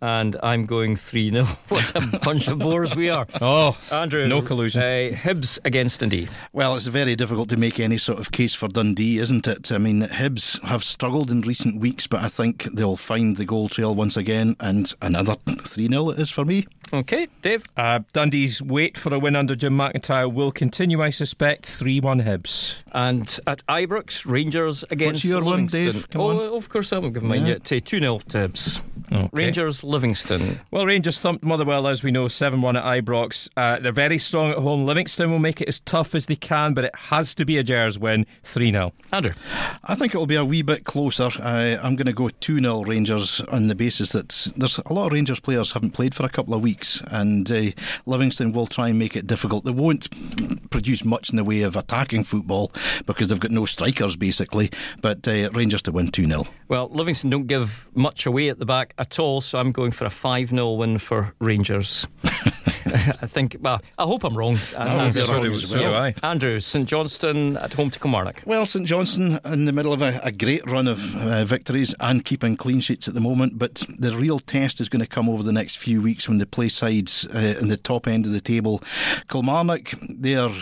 And 0.00 0.36
I'm 0.42 0.66
going 0.66 0.96
3 0.96 1.30
0. 1.30 1.44
what 1.68 1.94
a 1.94 2.18
bunch 2.20 2.48
of 2.48 2.58
bores 2.58 2.94
we 2.94 3.10
are. 3.10 3.26
Oh, 3.40 3.76
Andrew. 3.90 4.26
No 4.26 4.40
collusion. 4.40 4.80
Uh, 4.80 5.14
Hibs 5.14 5.58
against 5.64 6.00
Dundee. 6.00 6.28
Well, 6.52 6.76
it's 6.76 6.86
very 6.86 7.14
difficult 7.14 7.50
to 7.50 7.58
make 7.58 7.78
any 7.78 7.98
sort 7.98 8.18
of 8.18 8.32
case 8.32 8.54
for 8.54 8.68
Dundee, 8.68 9.18
isn't 9.18 9.46
it? 9.46 9.70
I 9.70 9.78
mean, 9.78 10.02
Hibs 10.02 10.62
have 10.62 10.82
struggled 10.82 11.30
in 11.30 11.42
recent 11.42 11.80
weeks, 11.80 12.06
but 12.06 12.22
I 12.22 12.28
think 12.28 12.64
they'll 12.72 12.96
find 12.96 13.36
the 13.36 13.44
goal 13.44 13.68
trail 13.68 13.94
once 13.94 14.16
again. 14.16 14.56
And 14.60 14.92
another 15.02 15.36
3 15.46 15.88
0 15.88 16.10
it 16.10 16.18
is 16.18 16.30
for 16.30 16.44
me. 16.44 16.66
Okay, 16.92 17.28
Dave. 17.42 17.64
Uh, 17.76 18.00
Dundee's 18.12 18.62
wait 18.62 18.96
for 18.96 19.12
a 19.12 19.18
win 19.18 19.36
under 19.36 19.54
Jim 19.54 19.76
McIntyre 19.76 20.32
will 20.32 20.52
continue, 20.52 21.02
I 21.02 21.10
suspect. 21.10 21.66
3 21.66 22.00
1 22.00 22.22
Hibs. 22.22 22.76
And 22.92 23.38
at 23.46 23.66
Ibrox, 23.66 24.24
Rangers 24.30 24.84
against 24.90 25.16
What's 25.16 25.24
your 25.24 25.42
Livingston. 25.42 25.84
one, 25.84 25.92
Dave? 25.92 26.10
Come 26.10 26.20
oh, 26.20 26.52
on. 26.52 26.56
of 26.56 26.68
course, 26.68 26.92
I'm 26.92 27.12
giving 27.12 27.28
mine 27.28 27.42
yeah. 27.42 27.54
yet. 27.54 27.63
2 27.64 28.00
0 28.00 28.18
to 28.18 28.48
Hibs. 28.48 28.80
Okay. 29.12 29.28
Rangers 29.32 29.84
Livingston. 29.84 30.60
Well, 30.70 30.86
Rangers 30.86 31.20
thumped 31.20 31.44
Motherwell, 31.44 31.86
as 31.86 32.02
we 32.02 32.10
know, 32.10 32.26
7 32.26 32.60
1 32.62 32.76
at 32.76 32.84
Ibrox. 32.84 33.48
Uh, 33.56 33.78
they're 33.78 33.92
very 33.92 34.18
strong 34.18 34.50
at 34.50 34.58
home. 34.58 34.86
Livingston 34.86 35.30
will 35.30 35.38
make 35.38 35.60
it 35.60 35.68
as 35.68 35.80
tough 35.80 36.14
as 36.14 36.26
they 36.26 36.36
can, 36.36 36.74
but 36.74 36.84
it 36.84 36.94
has 36.96 37.34
to 37.36 37.44
be 37.44 37.58
a 37.58 37.62
Gers 37.62 37.98
win 37.98 38.26
3 38.44 38.70
0. 38.72 38.92
Andrew. 39.12 39.32
I 39.84 39.94
think 39.94 40.14
it'll 40.14 40.26
be 40.26 40.36
a 40.36 40.44
wee 40.44 40.62
bit 40.62 40.84
closer. 40.84 41.30
Uh, 41.38 41.78
I'm 41.82 41.96
going 41.96 42.06
to 42.06 42.12
go 42.12 42.28
2 42.28 42.60
0 42.60 42.82
Rangers 42.84 43.40
on 43.42 43.66
the 43.66 43.74
basis 43.74 44.10
that 44.12 44.52
there's 44.56 44.78
a 44.78 44.92
lot 44.92 45.06
of 45.06 45.12
Rangers 45.12 45.40
players 45.40 45.72
haven't 45.72 45.92
played 45.92 46.14
for 46.14 46.24
a 46.24 46.30
couple 46.30 46.54
of 46.54 46.62
weeks, 46.62 47.02
and 47.08 47.50
uh, 47.50 47.70
Livingston 48.06 48.52
will 48.52 48.66
try 48.66 48.88
and 48.88 48.98
make 48.98 49.16
it 49.16 49.26
difficult. 49.26 49.64
They 49.64 49.70
won't 49.70 50.08
produce 50.70 51.04
much 51.04 51.30
in 51.30 51.36
the 51.36 51.44
way 51.44 51.62
of 51.62 51.76
attacking 51.76 52.24
football 52.24 52.72
because 53.06 53.28
they've 53.28 53.40
got 53.40 53.50
no 53.50 53.66
strikers, 53.66 54.16
basically, 54.16 54.70
but 55.00 55.26
uh, 55.28 55.50
Rangers 55.52 55.82
to 55.82 55.92
win 55.92 56.10
2 56.10 56.24
0. 56.24 56.44
Well, 56.68 56.88
Livingston 56.90 57.30
don't 57.30 57.46
give 57.58 57.88
much 57.94 58.26
away 58.26 58.48
at 58.48 58.58
the 58.58 58.66
back 58.66 58.94
at 58.98 59.18
all, 59.18 59.40
so 59.40 59.58
I'm 59.58 59.70
going 59.70 59.92
for 59.92 60.04
a 60.06 60.10
5 60.10 60.50
0 60.50 60.72
win 60.72 60.98
for 60.98 61.32
Rangers. 61.38 62.06
I 62.86 63.26
think, 63.26 63.56
well, 63.60 63.80
I 63.98 64.04
hope 64.04 64.24
I'm 64.24 64.36
wrong. 64.36 64.58
No, 64.72 65.08
so, 65.08 65.42
do, 65.42 65.58
so 65.58 65.78
do. 65.78 66.20
Andrew, 66.22 66.60
St 66.60 66.86
Johnstone 66.86 67.56
at 67.56 67.74
home 67.74 67.90
to 67.90 67.98
Kilmarnock. 67.98 68.42
Well, 68.44 68.66
St 68.66 68.86
Johnstone 68.86 69.38
in 69.44 69.64
the 69.64 69.72
middle 69.72 69.92
of 69.92 70.02
a, 70.02 70.20
a 70.22 70.32
great 70.32 70.68
run 70.70 70.86
of 70.86 71.16
uh, 71.16 71.44
victories 71.44 71.94
and 72.00 72.24
keeping 72.24 72.56
clean 72.56 72.80
sheets 72.80 73.08
at 73.08 73.14
the 73.14 73.20
moment, 73.20 73.58
but 73.58 73.86
the 73.98 74.16
real 74.16 74.38
test 74.38 74.80
is 74.80 74.88
going 74.88 75.02
to 75.02 75.08
come 75.08 75.28
over 75.28 75.42
the 75.42 75.52
next 75.52 75.78
few 75.78 76.02
weeks 76.02 76.28
when 76.28 76.38
they 76.38 76.44
play 76.44 76.68
sides 76.68 77.26
uh, 77.34 77.56
in 77.60 77.68
the 77.68 77.76
top 77.76 78.06
end 78.06 78.26
of 78.26 78.32
the 78.32 78.40
table. 78.40 78.82
Kilmarnock, 79.28 79.90
they 80.08 80.34
are 80.34 80.52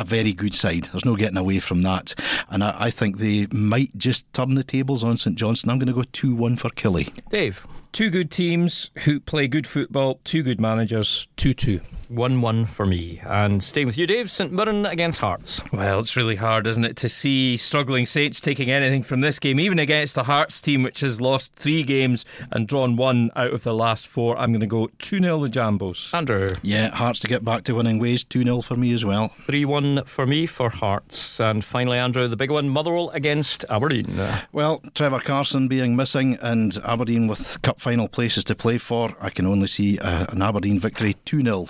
a 0.00 0.04
very 0.04 0.32
good 0.32 0.54
side. 0.54 0.88
There's 0.92 1.04
no 1.04 1.16
getting 1.16 1.36
away 1.36 1.60
from 1.60 1.82
that. 1.82 2.14
And 2.50 2.62
I, 2.62 2.74
I 2.78 2.90
think 2.90 3.18
they 3.18 3.46
might 3.52 3.96
just 3.96 4.30
turn 4.32 4.54
the 4.54 4.64
tables 4.64 5.04
on 5.04 5.16
St 5.16 5.36
Johnstone. 5.36 5.70
I'm 5.70 5.78
going 5.78 5.88
to 5.88 5.94
go 5.94 6.04
2 6.12 6.34
1 6.34 6.56
for 6.56 6.70
Killie. 6.70 7.10
Dave. 7.30 7.66
Two 7.92 8.10
good 8.10 8.30
teams 8.30 8.90
who 9.04 9.18
play 9.18 9.48
good 9.48 9.66
football, 9.66 10.20
two 10.24 10.42
good 10.42 10.60
managers, 10.60 11.26
2 11.36 11.54
2. 11.54 11.80
1 12.08 12.40
1 12.40 12.66
for 12.66 12.86
me. 12.86 13.20
And 13.24 13.62
staying 13.62 13.86
with 13.86 13.98
you, 13.98 14.06
Dave, 14.06 14.30
St 14.30 14.52
Mirren 14.52 14.86
against 14.86 15.20
Hearts. 15.20 15.62
Well, 15.72 16.00
it's 16.00 16.16
really 16.16 16.36
hard, 16.36 16.66
isn't 16.66 16.84
it, 16.84 16.96
to 16.96 17.08
see 17.08 17.56
struggling 17.56 18.06
Saints 18.06 18.40
taking 18.40 18.70
anything 18.70 19.02
from 19.02 19.20
this 19.20 19.38
game, 19.38 19.60
even 19.60 19.78
against 19.78 20.14
the 20.14 20.24
Hearts 20.24 20.60
team, 20.60 20.82
which 20.82 21.00
has 21.00 21.20
lost 21.20 21.54
three 21.54 21.82
games 21.82 22.24
and 22.50 22.66
drawn 22.66 22.96
one 22.96 23.30
out 23.36 23.52
of 23.52 23.62
the 23.62 23.74
last 23.74 24.06
four. 24.06 24.36
I'm 24.38 24.52
going 24.52 24.60
to 24.60 24.66
go 24.66 24.88
2 24.98 25.20
0 25.20 25.40
the 25.40 25.48
Jambos. 25.48 26.14
Andrew. 26.14 26.48
Yeah, 26.62 26.88
Hearts 26.90 27.20
to 27.20 27.28
get 27.28 27.44
back 27.44 27.64
to 27.64 27.74
winning 27.74 27.98
ways. 27.98 28.24
2 28.24 28.42
0 28.42 28.62
for 28.62 28.76
me 28.76 28.92
as 28.92 29.04
well. 29.04 29.28
3 29.28 29.64
1 29.64 30.04
for 30.04 30.26
me 30.26 30.46
for 30.46 30.70
Hearts. 30.70 31.40
And 31.40 31.64
finally, 31.64 31.98
Andrew, 31.98 32.26
the 32.26 32.36
big 32.36 32.50
one 32.50 32.68
Motherwell 32.68 33.10
against 33.10 33.64
Aberdeen. 33.68 34.18
Well, 34.52 34.82
Trevor 34.94 35.20
Carson 35.20 35.68
being 35.68 35.94
missing 35.94 36.38
and 36.40 36.76
Aberdeen 36.84 37.26
with 37.26 37.60
cup 37.62 37.80
final 37.80 38.08
places 38.08 38.44
to 38.44 38.54
play 38.54 38.78
for, 38.78 39.14
I 39.20 39.30
can 39.30 39.46
only 39.46 39.66
see 39.66 39.98
uh, 39.98 40.26
an 40.30 40.42
Aberdeen 40.42 40.80
victory 40.80 41.14
2 41.24 41.42
0. 41.42 41.66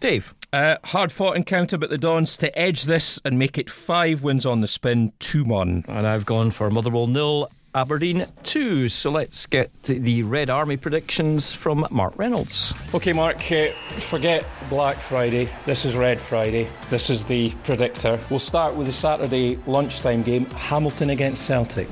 Dave. 0.00 0.34
Uh, 0.52 0.76
hard 0.84 1.12
fought 1.12 1.36
encounter, 1.36 1.76
but 1.76 1.90
the 1.90 1.98
Dons 1.98 2.36
to 2.38 2.58
edge 2.58 2.84
this 2.84 3.20
and 3.24 3.38
make 3.38 3.58
it 3.58 3.68
five 3.68 4.22
wins 4.22 4.46
on 4.46 4.60
the 4.60 4.66
spin, 4.66 5.12
2 5.18 5.44
1. 5.44 5.84
And 5.88 6.06
I've 6.06 6.24
gone 6.24 6.50
for 6.50 6.70
Motherwell 6.70 7.06
nil, 7.06 7.50
Aberdeen 7.74 8.26
2. 8.44 8.88
So 8.88 9.10
let's 9.10 9.46
get 9.46 9.70
the 9.82 10.22
Red 10.22 10.48
Army 10.48 10.76
predictions 10.76 11.52
from 11.52 11.86
Mark 11.90 12.18
Reynolds. 12.18 12.74
Okay, 12.94 13.12
Mark, 13.12 13.36
uh, 13.52 13.68
forget 13.98 14.44
Black 14.70 14.96
Friday. 14.96 15.48
This 15.66 15.84
is 15.84 15.94
Red 15.96 16.20
Friday. 16.20 16.68
This 16.88 17.10
is 17.10 17.24
the 17.24 17.50
predictor. 17.64 18.18
We'll 18.30 18.38
start 18.38 18.74
with 18.74 18.86
the 18.86 18.92
Saturday 18.92 19.58
lunchtime 19.66 20.22
game 20.22 20.46
Hamilton 20.46 21.10
against 21.10 21.44
Celtic. 21.44 21.88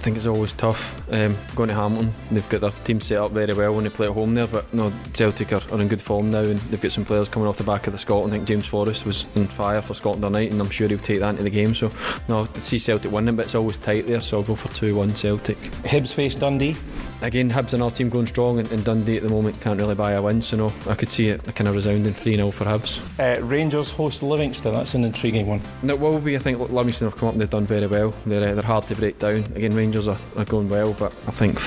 I 0.00 0.02
think 0.02 0.16
it's 0.16 0.24
always 0.24 0.54
tough 0.54 1.02
um, 1.12 1.36
going 1.54 1.68
to 1.68 1.74
Hamilton. 1.74 2.14
They've 2.30 2.48
got 2.48 2.62
their 2.62 2.70
team 2.70 3.02
set 3.02 3.18
up 3.18 3.32
very 3.32 3.52
well 3.52 3.74
when 3.74 3.84
they 3.84 3.90
play 3.90 4.06
at 4.06 4.14
home 4.14 4.32
there, 4.32 4.46
but 4.46 4.72
no, 4.72 4.90
Celtic 5.12 5.52
are, 5.52 5.60
are 5.70 5.78
in 5.78 5.88
good 5.88 6.00
form 6.00 6.30
now, 6.30 6.40
and 6.40 6.58
they've 6.58 6.80
got 6.80 6.92
some 6.92 7.04
players 7.04 7.28
coming 7.28 7.46
off 7.46 7.58
the 7.58 7.64
back 7.64 7.86
of 7.86 7.92
the 7.92 7.98
Scotland. 7.98 8.32
I 8.32 8.36
think 8.36 8.48
James 8.48 8.66
Forrest 8.66 9.04
was 9.04 9.26
on 9.36 9.46
fire 9.46 9.82
for 9.82 9.92
Scotland 9.92 10.22
tonight, 10.22 10.52
and 10.52 10.58
I'm 10.58 10.70
sure 10.70 10.88
he'll 10.88 10.96
take 11.00 11.20
that 11.20 11.28
into 11.28 11.42
the 11.42 11.50
game. 11.50 11.74
So 11.74 11.90
no, 12.28 12.46
to 12.46 12.60
see 12.62 12.78
Celtic 12.78 13.12
winning, 13.12 13.36
but 13.36 13.44
it's 13.44 13.54
always 13.54 13.76
tight 13.76 14.06
there, 14.06 14.20
so 14.20 14.38
I'll 14.38 14.42
go 14.42 14.54
for 14.54 14.72
two-one 14.72 15.14
Celtic. 15.14 15.58
Hibs 15.58 16.14
face 16.14 16.34
Dundee 16.34 16.76
again, 17.22 17.50
Hibs 17.50 17.74
and 17.74 17.82
our 17.82 17.90
team 17.90 18.08
going 18.08 18.26
strong, 18.26 18.58
and, 18.58 18.70
and, 18.72 18.84
Dundee 18.84 19.16
at 19.16 19.22
the 19.22 19.28
moment 19.28 19.60
can't 19.60 19.78
really 19.78 19.94
buy 19.94 20.12
a 20.12 20.22
win. 20.22 20.42
So 20.42 20.56
no, 20.56 20.72
I 20.88 20.94
could 20.94 21.10
see 21.10 21.28
it 21.28 21.46
a 21.46 21.52
kind 21.52 21.68
of 21.68 21.74
resounding 21.74 22.12
three 22.12 22.34
0 22.34 22.50
for 22.50 22.64
Hibs. 22.64 23.00
Uh, 23.18 23.42
Rangers 23.44 23.90
host 23.90 24.22
Livingston. 24.22 24.72
That's 24.72 24.94
an 24.94 25.04
intriguing 25.04 25.46
one. 25.46 25.62
No, 25.82 25.94
it 25.94 26.00
will 26.00 26.20
be. 26.20 26.36
I 26.36 26.38
think 26.38 26.58
Livingston 26.70 27.08
have 27.08 27.18
come 27.18 27.28
up 27.28 27.34
and 27.34 27.40
they've 27.40 27.50
done 27.50 27.66
very 27.66 27.86
well. 27.86 28.10
They're 28.26 28.48
uh, 28.48 28.54
they're 28.54 28.62
hard 28.62 28.86
to 28.88 28.94
break 28.94 29.18
down. 29.18 29.44
Again, 29.54 29.74
Rangers 29.74 30.08
are, 30.08 30.18
are 30.36 30.44
going 30.44 30.68
well, 30.68 30.92
but 30.94 31.12
I 31.26 31.30
think 31.30 31.60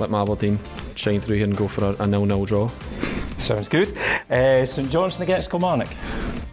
let 0.00 0.12
Aberdeen 0.12 0.58
shine 0.94 1.20
through 1.20 1.36
here 1.36 1.46
and 1.46 1.56
go 1.56 1.68
for 1.68 1.84
a, 1.84 2.02
a 2.02 2.06
nil-nil 2.06 2.44
draw. 2.44 2.70
Sounds 3.38 3.68
good. 3.68 3.96
Uh, 4.30 4.64
St 4.64 4.90
Johnstone 4.90 5.24
against 5.24 5.50
Kilmarnock. 5.50 5.88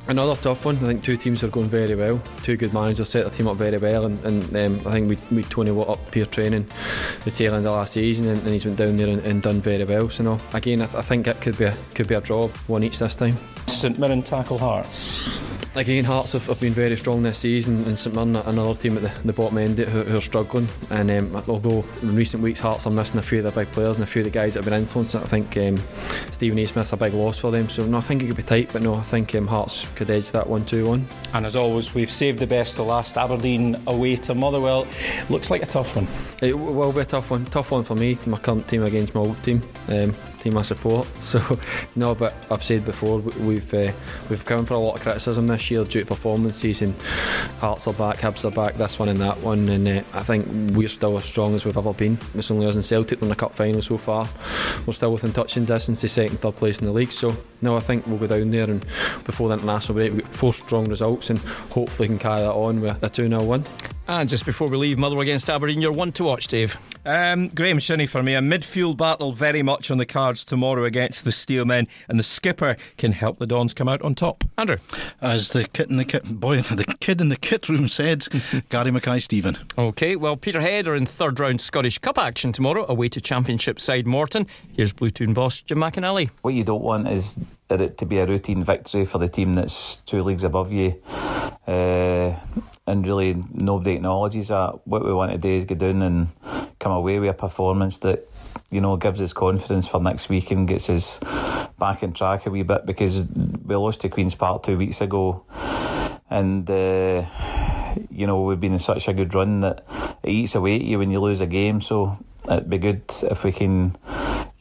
Another 0.07 0.35
tough 0.35 0.65
one. 0.65 0.75
I 0.77 0.79
think 0.79 1.03
two 1.03 1.15
teams 1.15 1.43
are 1.43 1.47
going 1.47 1.69
very 1.69 1.95
well. 1.95 2.21
Two 2.43 2.57
good 2.57 2.73
managers 2.73 3.09
set 3.09 3.23
their 3.23 3.31
team 3.31 3.47
up 3.47 3.55
very 3.55 3.77
well, 3.77 4.05
and, 4.05 4.19
and 4.25 4.57
um, 4.57 4.87
I 4.87 4.91
think 4.91 5.09
we, 5.09 5.17
we 5.35 5.43
Tony 5.43 5.71
Watt 5.71 5.89
up 5.89 6.11
peer 6.11 6.25
training 6.25 6.67
the 7.23 7.31
tail 7.31 7.55
end 7.55 7.65
of 7.65 7.73
last 7.73 7.93
season, 7.93 8.27
and, 8.27 8.39
and 8.39 8.49
he's 8.49 8.65
went 8.65 8.77
down 8.77 8.97
there 8.97 9.07
and, 9.07 9.25
and, 9.25 9.41
done 9.41 9.61
very 9.61 9.85
well. 9.85 10.09
So 10.09 10.23
no, 10.23 10.37
again, 10.53 10.81
I, 10.81 10.87
th- 10.87 10.97
I 10.97 11.01
think 11.01 11.27
it 11.27 11.39
could 11.39 11.57
be 11.57 11.65
a, 11.65 11.77
could 11.93 12.07
be 12.07 12.15
a 12.15 12.21
draw, 12.21 12.49
one 12.67 12.83
each 12.83 12.99
this 12.99 13.15
time. 13.15 13.37
St 13.67 13.97
Mirren 13.97 14.23
tackle 14.23 14.57
Hearts. 14.57 15.39
Again, 15.75 16.05
Hearts 16.05 16.33
have, 16.33 16.45
have, 16.45 16.61
been 16.61 16.73
very 16.73 16.95
strong 16.95 17.23
this 17.23 17.39
season, 17.39 17.83
and 17.85 17.97
St 17.97 18.15
Mirren, 18.15 18.35
another 18.35 18.75
team 18.75 18.95
at 18.95 19.01
the, 19.01 19.21
the 19.25 19.33
bottom 19.33 19.57
end 19.57 19.79
who, 19.79 20.03
who 20.03 20.17
are 20.17 20.21
struggling. 20.21 20.67
And 20.91 21.09
um, 21.09 21.35
although 21.47 21.83
in 22.03 22.15
recent 22.15 22.43
weeks 22.43 22.59
Hearts 22.59 22.85
are 22.85 22.91
missing 22.91 23.17
a 23.17 23.23
few 23.23 23.39
of 23.39 23.51
their 23.51 23.65
big 23.65 23.73
players 23.73 23.95
and 23.95 24.03
a 24.03 24.07
few 24.07 24.19
of 24.19 24.25
the 24.25 24.29
guys 24.29 24.53
that 24.53 24.63
have 24.63 24.71
been 24.71 24.79
influenced, 24.79 25.15
I 25.15 25.21
think 25.21 25.57
um, 25.57 25.77
Steven 26.31 26.57
Naismith's 26.57 26.93
a 26.93 26.97
big 26.97 27.15
loss 27.15 27.39
for 27.39 27.49
them. 27.49 27.69
So 27.69 27.87
no, 27.87 27.97
I 27.97 28.01
think 28.01 28.21
it 28.21 28.27
could 28.27 28.37
be 28.37 28.43
tight, 28.43 28.69
but 28.71 28.83
no, 28.83 28.93
I 28.93 29.01
think 29.01 29.33
um, 29.33 29.47
Hearts 29.47 29.87
could 29.95 30.11
edge 30.11 30.31
that 30.31 30.47
one 30.47 30.63
2 30.63 30.85
1. 30.87 31.07
And 31.33 31.45
as 31.47 31.55
always, 31.55 31.95
we've 31.95 32.11
saved 32.11 32.37
the 32.37 32.45
best 32.45 32.75
to 32.75 32.83
last. 32.83 33.17
Aberdeen 33.17 33.75
away 33.87 34.17
to 34.17 34.35
Motherwell. 34.35 34.85
Looks 35.31 35.49
like 35.49 35.63
a 35.63 35.65
tough 35.65 35.95
one. 35.95 36.07
It 36.43 36.53
will 36.53 36.93
be 36.93 37.01
a 37.01 37.05
tough 37.05 37.31
one. 37.31 37.45
Tough 37.45 37.71
one 37.71 37.83
for 37.83 37.95
me, 37.95 38.19
my 38.27 38.37
current 38.37 38.67
team 38.67 38.83
against 38.83 39.15
my 39.15 39.21
old 39.21 39.41
team. 39.41 39.63
Um, 39.87 40.13
team 40.43 40.57
I 40.57 40.61
support. 40.61 41.07
So, 41.23 41.41
no, 41.95 42.13
but 42.13 42.35
I've 42.51 42.61
said 42.61 42.85
before 42.85 43.19
we've 43.19 43.73
uh, 43.73 43.91
we've 44.29 44.43
come 44.45 44.65
for 44.65 44.73
a 44.73 44.77
lot 44.77 44.95
of 44.95 45.01
criticism 45.01 45.47
this 45.47 45.62
year 45.71 45.83
due 45.83 46.01
to 46.01 46.05
performances 46.05 46.81
and 46.81 46.93
Hearts 47.59 47.87
are 47.87 47.93
back, 47.93 48.17
Hibs 48.17 48.43
are 48.43 48.51
back, 48.51 48.75
this 48.75 48.99
one 48.99 49.07
and 49.07 49.19
that 49.21 49.37
one, 49.37 49.69
and 49.69 49.87
uh, 49.87 50.03
I 50.13 50.23
think 50.23 50.45
we're 50.75 50.89
still 50.89 51.15
as 51.17 51.23
strong 51.23 51.55
as 51.55 51.63
we've 51.63 51.77
ever 51.77 51.93
been. 51.93 52.17
It's 52.35 52.51
only 52.51 52.67
us 52.67 52.75
and 52.75 52.83
Celtic 52.83 53.21
in 53.21 53.29
the 53.29 53.35
cup 53.35 53.55
final 53.55 53.81
so 53.81 53.97
far. 53.97 54.27
We're 54.85 54.93
still 54.93 55.13
within 55.13 55.31
touching 55.31 55.63
distance 55.63 56.01
to 56.01 56.09
second, 56.09 56.39
third 56.39 56.57
place 56.57 56.79
in 56.79 56.85
the 56.85 56.91
league. 56.91 57.13
So, 57.13 57.33
no, 57.61 57.77
I 57.77 57.79
think 57.79 58.05
we'll 58.05 58.17
go 58.17 58.27
down 58.27 58.51
there 58.51 58.69
and 58.69 58.85
before 59.23 59.47
the 59.47 59.53
international 59.53 59.95
break, 59.95 60.11
we 60.11 60.19
get 60.19 60.27
four 60.27 60.53
strong 60.53 60.89
results 60.89 61.29
and 61.29 61.39
hopefully 61.39 62.09
can 62.09 62.19
carry 62.19 62.41
that 62.41 62.51
on 62.51 62.81
with 62.81 63.01
a 63.01 63.09
2 63.09 63.29
0 63.29 63.43
win. 63.43 63.63
And 64.07 64.27
just 64.27 64.45
before 64.45 64.67
we 64.67 64.75
leave 64.75 64.97
Motherwell 64.97 65.21
against 65.21 65.49
Aberdeen, 65.49 65.79
you're 65.79 65.93
one 65.93 66.11
to 66.13 66.25
watch, 66.25 66.47
Dave. 66.47 66.77
Um, 67.05 67.47
Graeme 67.47 67.79
Shinnie 67.79 68.05
for 68.05 68.21
me. 68.21 68.35
A 68.35 68.41
midfield 68.41 68.97
battle 68.97 69.31
very 69.31 69.63
much 69.63 69.89
on 69.89 69.97
the 69.97 70.05
cards 70.05 70.43
tomorrow 70.43 70.83
against 70.83 71.23
the 71.23 71.31
Steelmen, 71.31 71.87
and 72.09 72.19
the 72.19 72.23
skipper 72.23 72.75
can 72.97 73.13
help 73.13 73.39
the 73.39 73.47
Dons 73.47 73.73
come 73.73 73.87
out 73.87 74.01
on 74.01 74.13
top. 74.13 74.43
Andrew. 74.57 74.77
As 75.21 75.52
the 75.53 75.67
kid 75.67 75.89
in 75.89 75.97
the 75.97 76.05
kit, 76.05 76.23
boy, 76.25 76.57
the 76.61 76.95
kid 76.99 77.21
in 77.21 77.29
the 77.29 77.37
kit 77.37 77.69
room 77.69 77.87
said, 77.87 78.27
Gary 78.69 78.91
Mackay 78.91 79.19
Steven. 79.19 79.57
Okay, 79.77 80.15
well, 80.15 80.35
Peterhead 80.35 80.87
are 80.87 80.95
in 80.95 81.05
third 81.05 81.39
round 81.39 81.61
Scottish 81.61 81.99
Cup 81.99 82.17
action 82.17 82.51
tomorrow, 82.51 82.85
away 82.89 83.07
to 83.09 83.21
Championship 83.21 83.79
side 83.79 84.05
Morton. 84.05 84.47
Here's 84.73 84.91
Blue 84.91 85.09
Toon 85.09 85.33
boss 85.33 85.61
Jim 85.61 85.77
McInally. 85.77 86.29
What 86.41 86.53
you 86.53 86.63
don't 86.63 86.83
want 86.83 87.07
is 87.07 87.39
it 87.69 87.97
to 87.97 88.05
be 88.05 88.19
a 88.19 88.25
routine 88.25 88.63
victory 88.63 89.05
for 89.05 89.17
the 89.17 89.27
team 89.27 89.53
that's 89.53 89.97
two 89.97 90.21
leagues 90.21 90.43
above 90.43 90.71
you. 90.71 91.01
Uh, 91.67 92.35
and 92.85 93.07
really, 93.07 93.41
nobody 93.51 93.95
acknowledges 93.95 94.49
that. 94.49 94.85
What 94.85 95.05
we 95.05 95.13
want 95.13 95.31
to 95.31 95.37
do 95.37 95.49
is 95.49 95.65
go 95.65 95.75
down 95.75 96.01
and 96.01 96.27
come 96.79 96.91
away 96.91 97.19
with 97.19 97.29
a 97.29 97.33
performance 97.33 97.99
that 97.99 98.27
you 98.71 98.81
know 98.81 98.97
gives 98.97 99.21
us 99.21 99.33
confidence 99.33 99.87
for 99.87 100.01
next 100.01 100.29
week 100.29 100.51
and 100.51 100.67
gets 100.67 100.89
us 100.89 101.19
back 101.79 102.03
in 102.03 102.13
track 102.13 102.45
a 102.45 102.49
wee 102.49 102.63
bit 102.63 102.85
because 102.85 103.25
we 103.65 103.75
lost 103.75 104.01
to 104.01 104.09
Queens 104.09 104.35
Park 104.35 104.63
two 104.63 104.77
weeks 104.77 105.01
ago, 105.01 105.45
and. 106.29 106.69
Uh, 106.69 107.25
you 108.09 108.27
know, 108.27 108.41
we've 108.41 108.59
been 108.59 108.73
in 108.73 108.79
such 108.79 109.07
a 109.07 109.13
good 109.13 109.33
run 109.33 109.61
that 109.61 109.85
it 110.23 110.29
eats 110.29 110.55
away 110.55 110.75
at 110.75 110.81
you 110.81 110.99
when 110.99 111.11
you 111.11 111.19
lose 111.19 111.41
a 111.41 111.47
game. 111.47 111.81
So 111.81 112.17
it'd 112.45 112.69
be 112.69 112.77
good 112.77 113.03
if 113.23 113.43
we 113.43 113.51
can 113.51 113.95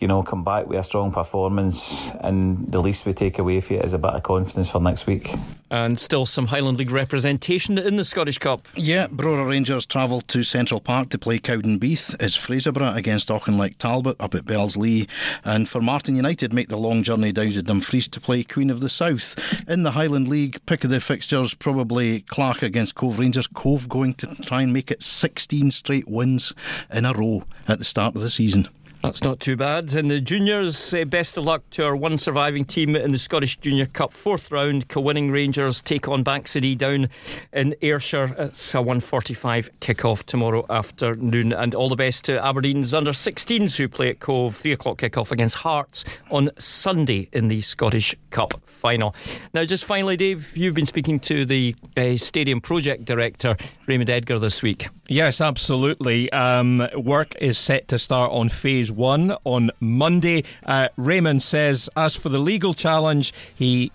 you 0.03 0.09
know, 0.09 0.21
come 0.21 0.43
back 0.43 0.67
with 0.67 0.81
a 0.81 0.83
strong 0.83 1.13
performance, 1.13 2.11
and 2.21 2.71
the 2.71 2.83
least 2.83 3.07
we 3.07 3.13
take 3.13 3.39
away 3.39 3.61
from 3.61 3.77
it 3.77 3.85
is 3.85 3.93
a 3.93 3.99
bit 3.99 4.11
of 4.11 4.23
confidence 4.25 4.69
for 4.69 4.81
next 4.81 5.07
week. 5.07 5.33
And 5.71 5.97
still 5.97 6.27
some 6.27 6.49
Highland 6.49 6.79
League 6.79 6.91
representation 6.91 7.79
in 7.79 7.95
the 7.95 8.05
Scottish 8.05 8.39
Cup. 8.39 8.67
Yeah, 8.75 9.07
Brora 9.07 9.49
Rangers 9.49 9.87
travel 9.87 10.21
to 10.23 10.43
Central 10.43 10.81
Park 10.81 11.11
to 11.11 11.19
play 11.19 11.39
Cowdenbeath 11.39 12.21
as 12.21 12.35
Fraserburgh 12.35 12.97
against 12.97 13.29
Auchinleck 13.29 13.79
Talbot 13.79 14.17
up 14.19 14.35
at 14.35 14.45
Bellslea. 14.45 15.09
And 15.45 15.69
Formartine 15.69 16.17
United, 16.17 16.53
make 16.53 16.69
the 16.69 16.77
long 16.77 17.05
journey 17.05 17.31
down 17.31 17.53
to 17.53 17.63
Dumfries 17.63 18.09
to 18.09 18.21
play 18.21 18.43
Queen 18.43 18.71
of 18.71 18.81
the 18.81 18.89
South. 18.89 19.39
In 19.69 19.85
the 19.85 19.93
Highland 19.93 20.27
League, 20.27 20.59
pick 20.67 20.83
of 20.83 20.91
the 20.91 21.01
fixtures, 21.01 21.55
probably 21.55 22.23
Clach 22.23 22.63
against 22.63 22.97
Cove 22.97 23.21
Rangers. 23.21 23.47
Cove 23.47 23.89
going 23.89 24.15
to 24.15 24.27
try 24.43 24.63
and 24.63 24.73
make 24.73 24.91
it 24.91 25.01
16 25.01 25.71
straight 25.71 26.09
wins 26.09 26.53
in 26.93 27.05
a 27.05 27.13
row 27.13 27.45
at 27.69 27.79
the 27.79 27.85
start 27.85 28.17
of 28.17 28.21
the 28.21 28.31
season. 28.31 28.69
That's 29.03 29.25
not 29.25 29.41
too 29.41 29.57
bad. 29.57 29.95
And 29.95 30.09
the 30.09 30.21
juniors, 30.21 30.95
uh, 30.95 31.05
best 31.05 31.37
of 31.37 31.43
luck 31.43 31.69
to 31.71 31.85
our 31.85 31.97
one 31.97 32.17
surviving 32.19 32.65
team 32.65 32.95
in 32.95 33.11
the 33.11 33.19
Scottish 33.19 33.59
Junior 33.59 33.87
Cup 33.87 34.13
fourth 34.13 34.53
round. 34.53 34.87
Co-winning 34.87 35.33
Rangers 35.33 35.83
take 35.83 36.07
on 36.07 36.23
Bankside 36.23 36.79
down 36.79 37.09
in 37.53 37.75
Ayrshire. 37.83 38.33
It's 38.39 38.75
a 38.77 38.79
1:45 38.79 39.71
kick-off 39.81 40.25
tomorrow 40.25 40.65
afternoon. 40.71 41.53
And 41.53 41.75
all 41.75 41.89
the 41.89 41.97
best 41.97 42.25
to 42.27 42.39
Aberdeen's 42.47 42.95
under 42.95 43.13
16s 43.13 43.77
who 43.77 43.89
play 43.89 44.11
at 44.11 44.21
Cove. 44.21 44.55
Three 44.55 44.73
o'clock 44.73 44.99
kick-off 44.99 45.33
against 45.33 45.57
Hearts 45.57 46.05
on 46.31 46.51
Sunday 46.59 47.29
in 47.33 47.49
the 47.49 47.61
Scottish 47.61 48.15
Cup 48.31 48.63
final. 48.67 49.17
Now, 49.53 49.65
just 49.65 49.85
finally, 49.85 50.17
Dave, 50.17 50.57
you've 50.57 50.75
been 50.75 50.87
speaking 50.87 51.19
to 51.21 51.45
the 51.45 51.75
uh, 51.97 52.17
stadium 52.17 52.61
project 52.61 53.05
director 53.05 53.57
Raymond 53.93 54.09
Edgar 54.09 54.39
this 54.39 54.63
week. 54.63 54.89
Yes, 55.07 55.43
absolutely. 55.43 56.33
Um, 56.33 56.89
work 56.95 57.35
is 57.43 57.59
set 57.59 57.89
to 57.89 57.99
start 57.99 58.33
on 58.33 58.49
phase 58.49 58.91
one 58.91 59.37
on 59.45 59.71
Monday. 59.81 60.45
Uh, 60.65 60.89
Raymond 60.97 61.43
says, 61.43 61.91
as 61.95 62.17
for 62.17 62.31
the 62.31 62.39
legal 62.39 62.73
challenge, 62.73 63.35
he 63.55 63.93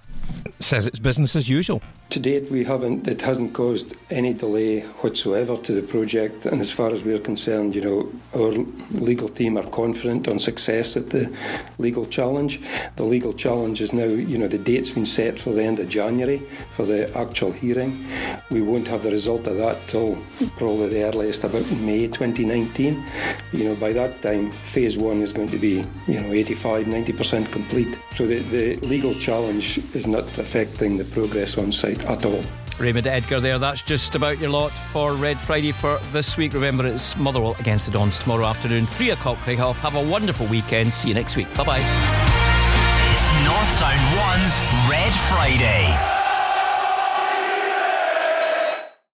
says 0.60 0.86
it's 0.86 1.00
business 1.00 1.36
as 1.36 1.50
usual. 1.50 1.82
To 2.12 2.22
date, 2.22 2.50
we 2.50 2.64
haven't. 2.64 3.06
It 3.06 3.22
hasn't 3.22 3.54
caused 3.54 3.94
any 4.10 4.34
delay 4.34 4.80
whatsoever 5.02 5.58
to 5.58 5.74
the 5.74 5.86
project. 5.86 6.46
And 6.46 6.62
as 6.62 6.72
far 6.72 6.92
as 6.92 7.04
we're 7.04 7.20
concerned, 7.20 7.76
you 7.76 7.82
know, 7.82 8.12
our 8.34 8.52
legal 8.92 9.28
team 9.28 9.58
are 9.58 9.70
confident 9.70 10.30
on 10.30 10.40
success 10.40 10.96
at 10.96 11.10
the 11.10 11.30
legal 11.78 12.06
challenge. 12.06 12.62
The 12.96 13.04
legal 13.04 13.34
challenge 13.34 13.82
is 13.82 13.92
now, 13.92 14.06
you 14.06 14.38
know, 14.38 14.48
the 14.48 14.58
date's 14.58 14.92
been 14.92 15.06
set 15.06 15.38
for 15.38 15.50
the 15.50 15.64
end 15.64 15.80
of 15.80 15.90
January 15.90 16.38
for 16.72 16.86
the 16.86 17.16
actual 17.18 17.52
hearing. 17.52 18.06
We 18.50 18.62
won't 18.62 18.88
have 18.88 19.04
the 19.04 19.12
result 19.12 19.46
of 19.46 19.58
that 19.58 19.78
till 19.88 20.18
probably 20.56 20.88
the 20.88 21.04
earliest 21.04 21.44
about 21.44 21.70
May 21.72 22.08
2019. 22.08 23.04
You 23.52 23.64
know, 23.66 23.76
by 23.76 23.92
that 23.92 24.22
time, 24.22 24.52
phase 24.52 24.98
one 24.98 25.22
is 25.22 25.34
going 25.34 25.50
to 25.50 25.58
be, 25.58 25.86
you 26.08 26.22
know, 26.22 26.32
85, 26.32 26.86
90% 26.86 27.52
complete. 27.52 27.98
So 28.14 28.26
the, 28.26 28.40
the 28.40 28.76
legal 28.78 29.14
challenge 29.16 29.80
is 29.94 30.08
not 30.08 30.24
affecting 30.38 30.98
the 30.98 31.04
progress 31.04 31.58
on 31.58 31.74
site 31.74 31.97
at 32.06 32.26
all. 32.26 32.44
Raymond 32.80 33.08
Edgar 33.08 33.40
there. 33.40 33.58
That's 33.58 33.82
just 33.82 34.16
about 34.16 34.38
your 34.40 34.52
lot 34.52 34.72
for 34.72 35.14
Red 35.14 35.40
Friday 35.40 35.72
for 35.72 35.98
this 36.12 36.38
week. 36.38 36.54
Remember, 36.54 36.86
it's 36.86 37.18
Motherwell 37.18 37.56
against 37.60 37.88
the 37.88 37.92
Dons 37.92 38.20
tomorrow 38.20 38.46
afternoon, 38.46 38.86
3 38.86 39.12
o'clock 39.12 39.40
kick-off. 39.44 39.80
Have 39.80 39.96
a 39.96 40.04
wonderful 40.04 40.46
weekend. 40.48 40.94
See 40.94 41.10
you 41.10 41.16
next 41.16 41.36
week. 41.36 41.48
Bye 41.56 41.64
bye. 41.64 41.80
It's 41.80 43.46
North 43.46 43.72
Sound 43.78 44.00
1's 44.16 44.90
Red 44.92 45.14
Friday. 45.30 46.17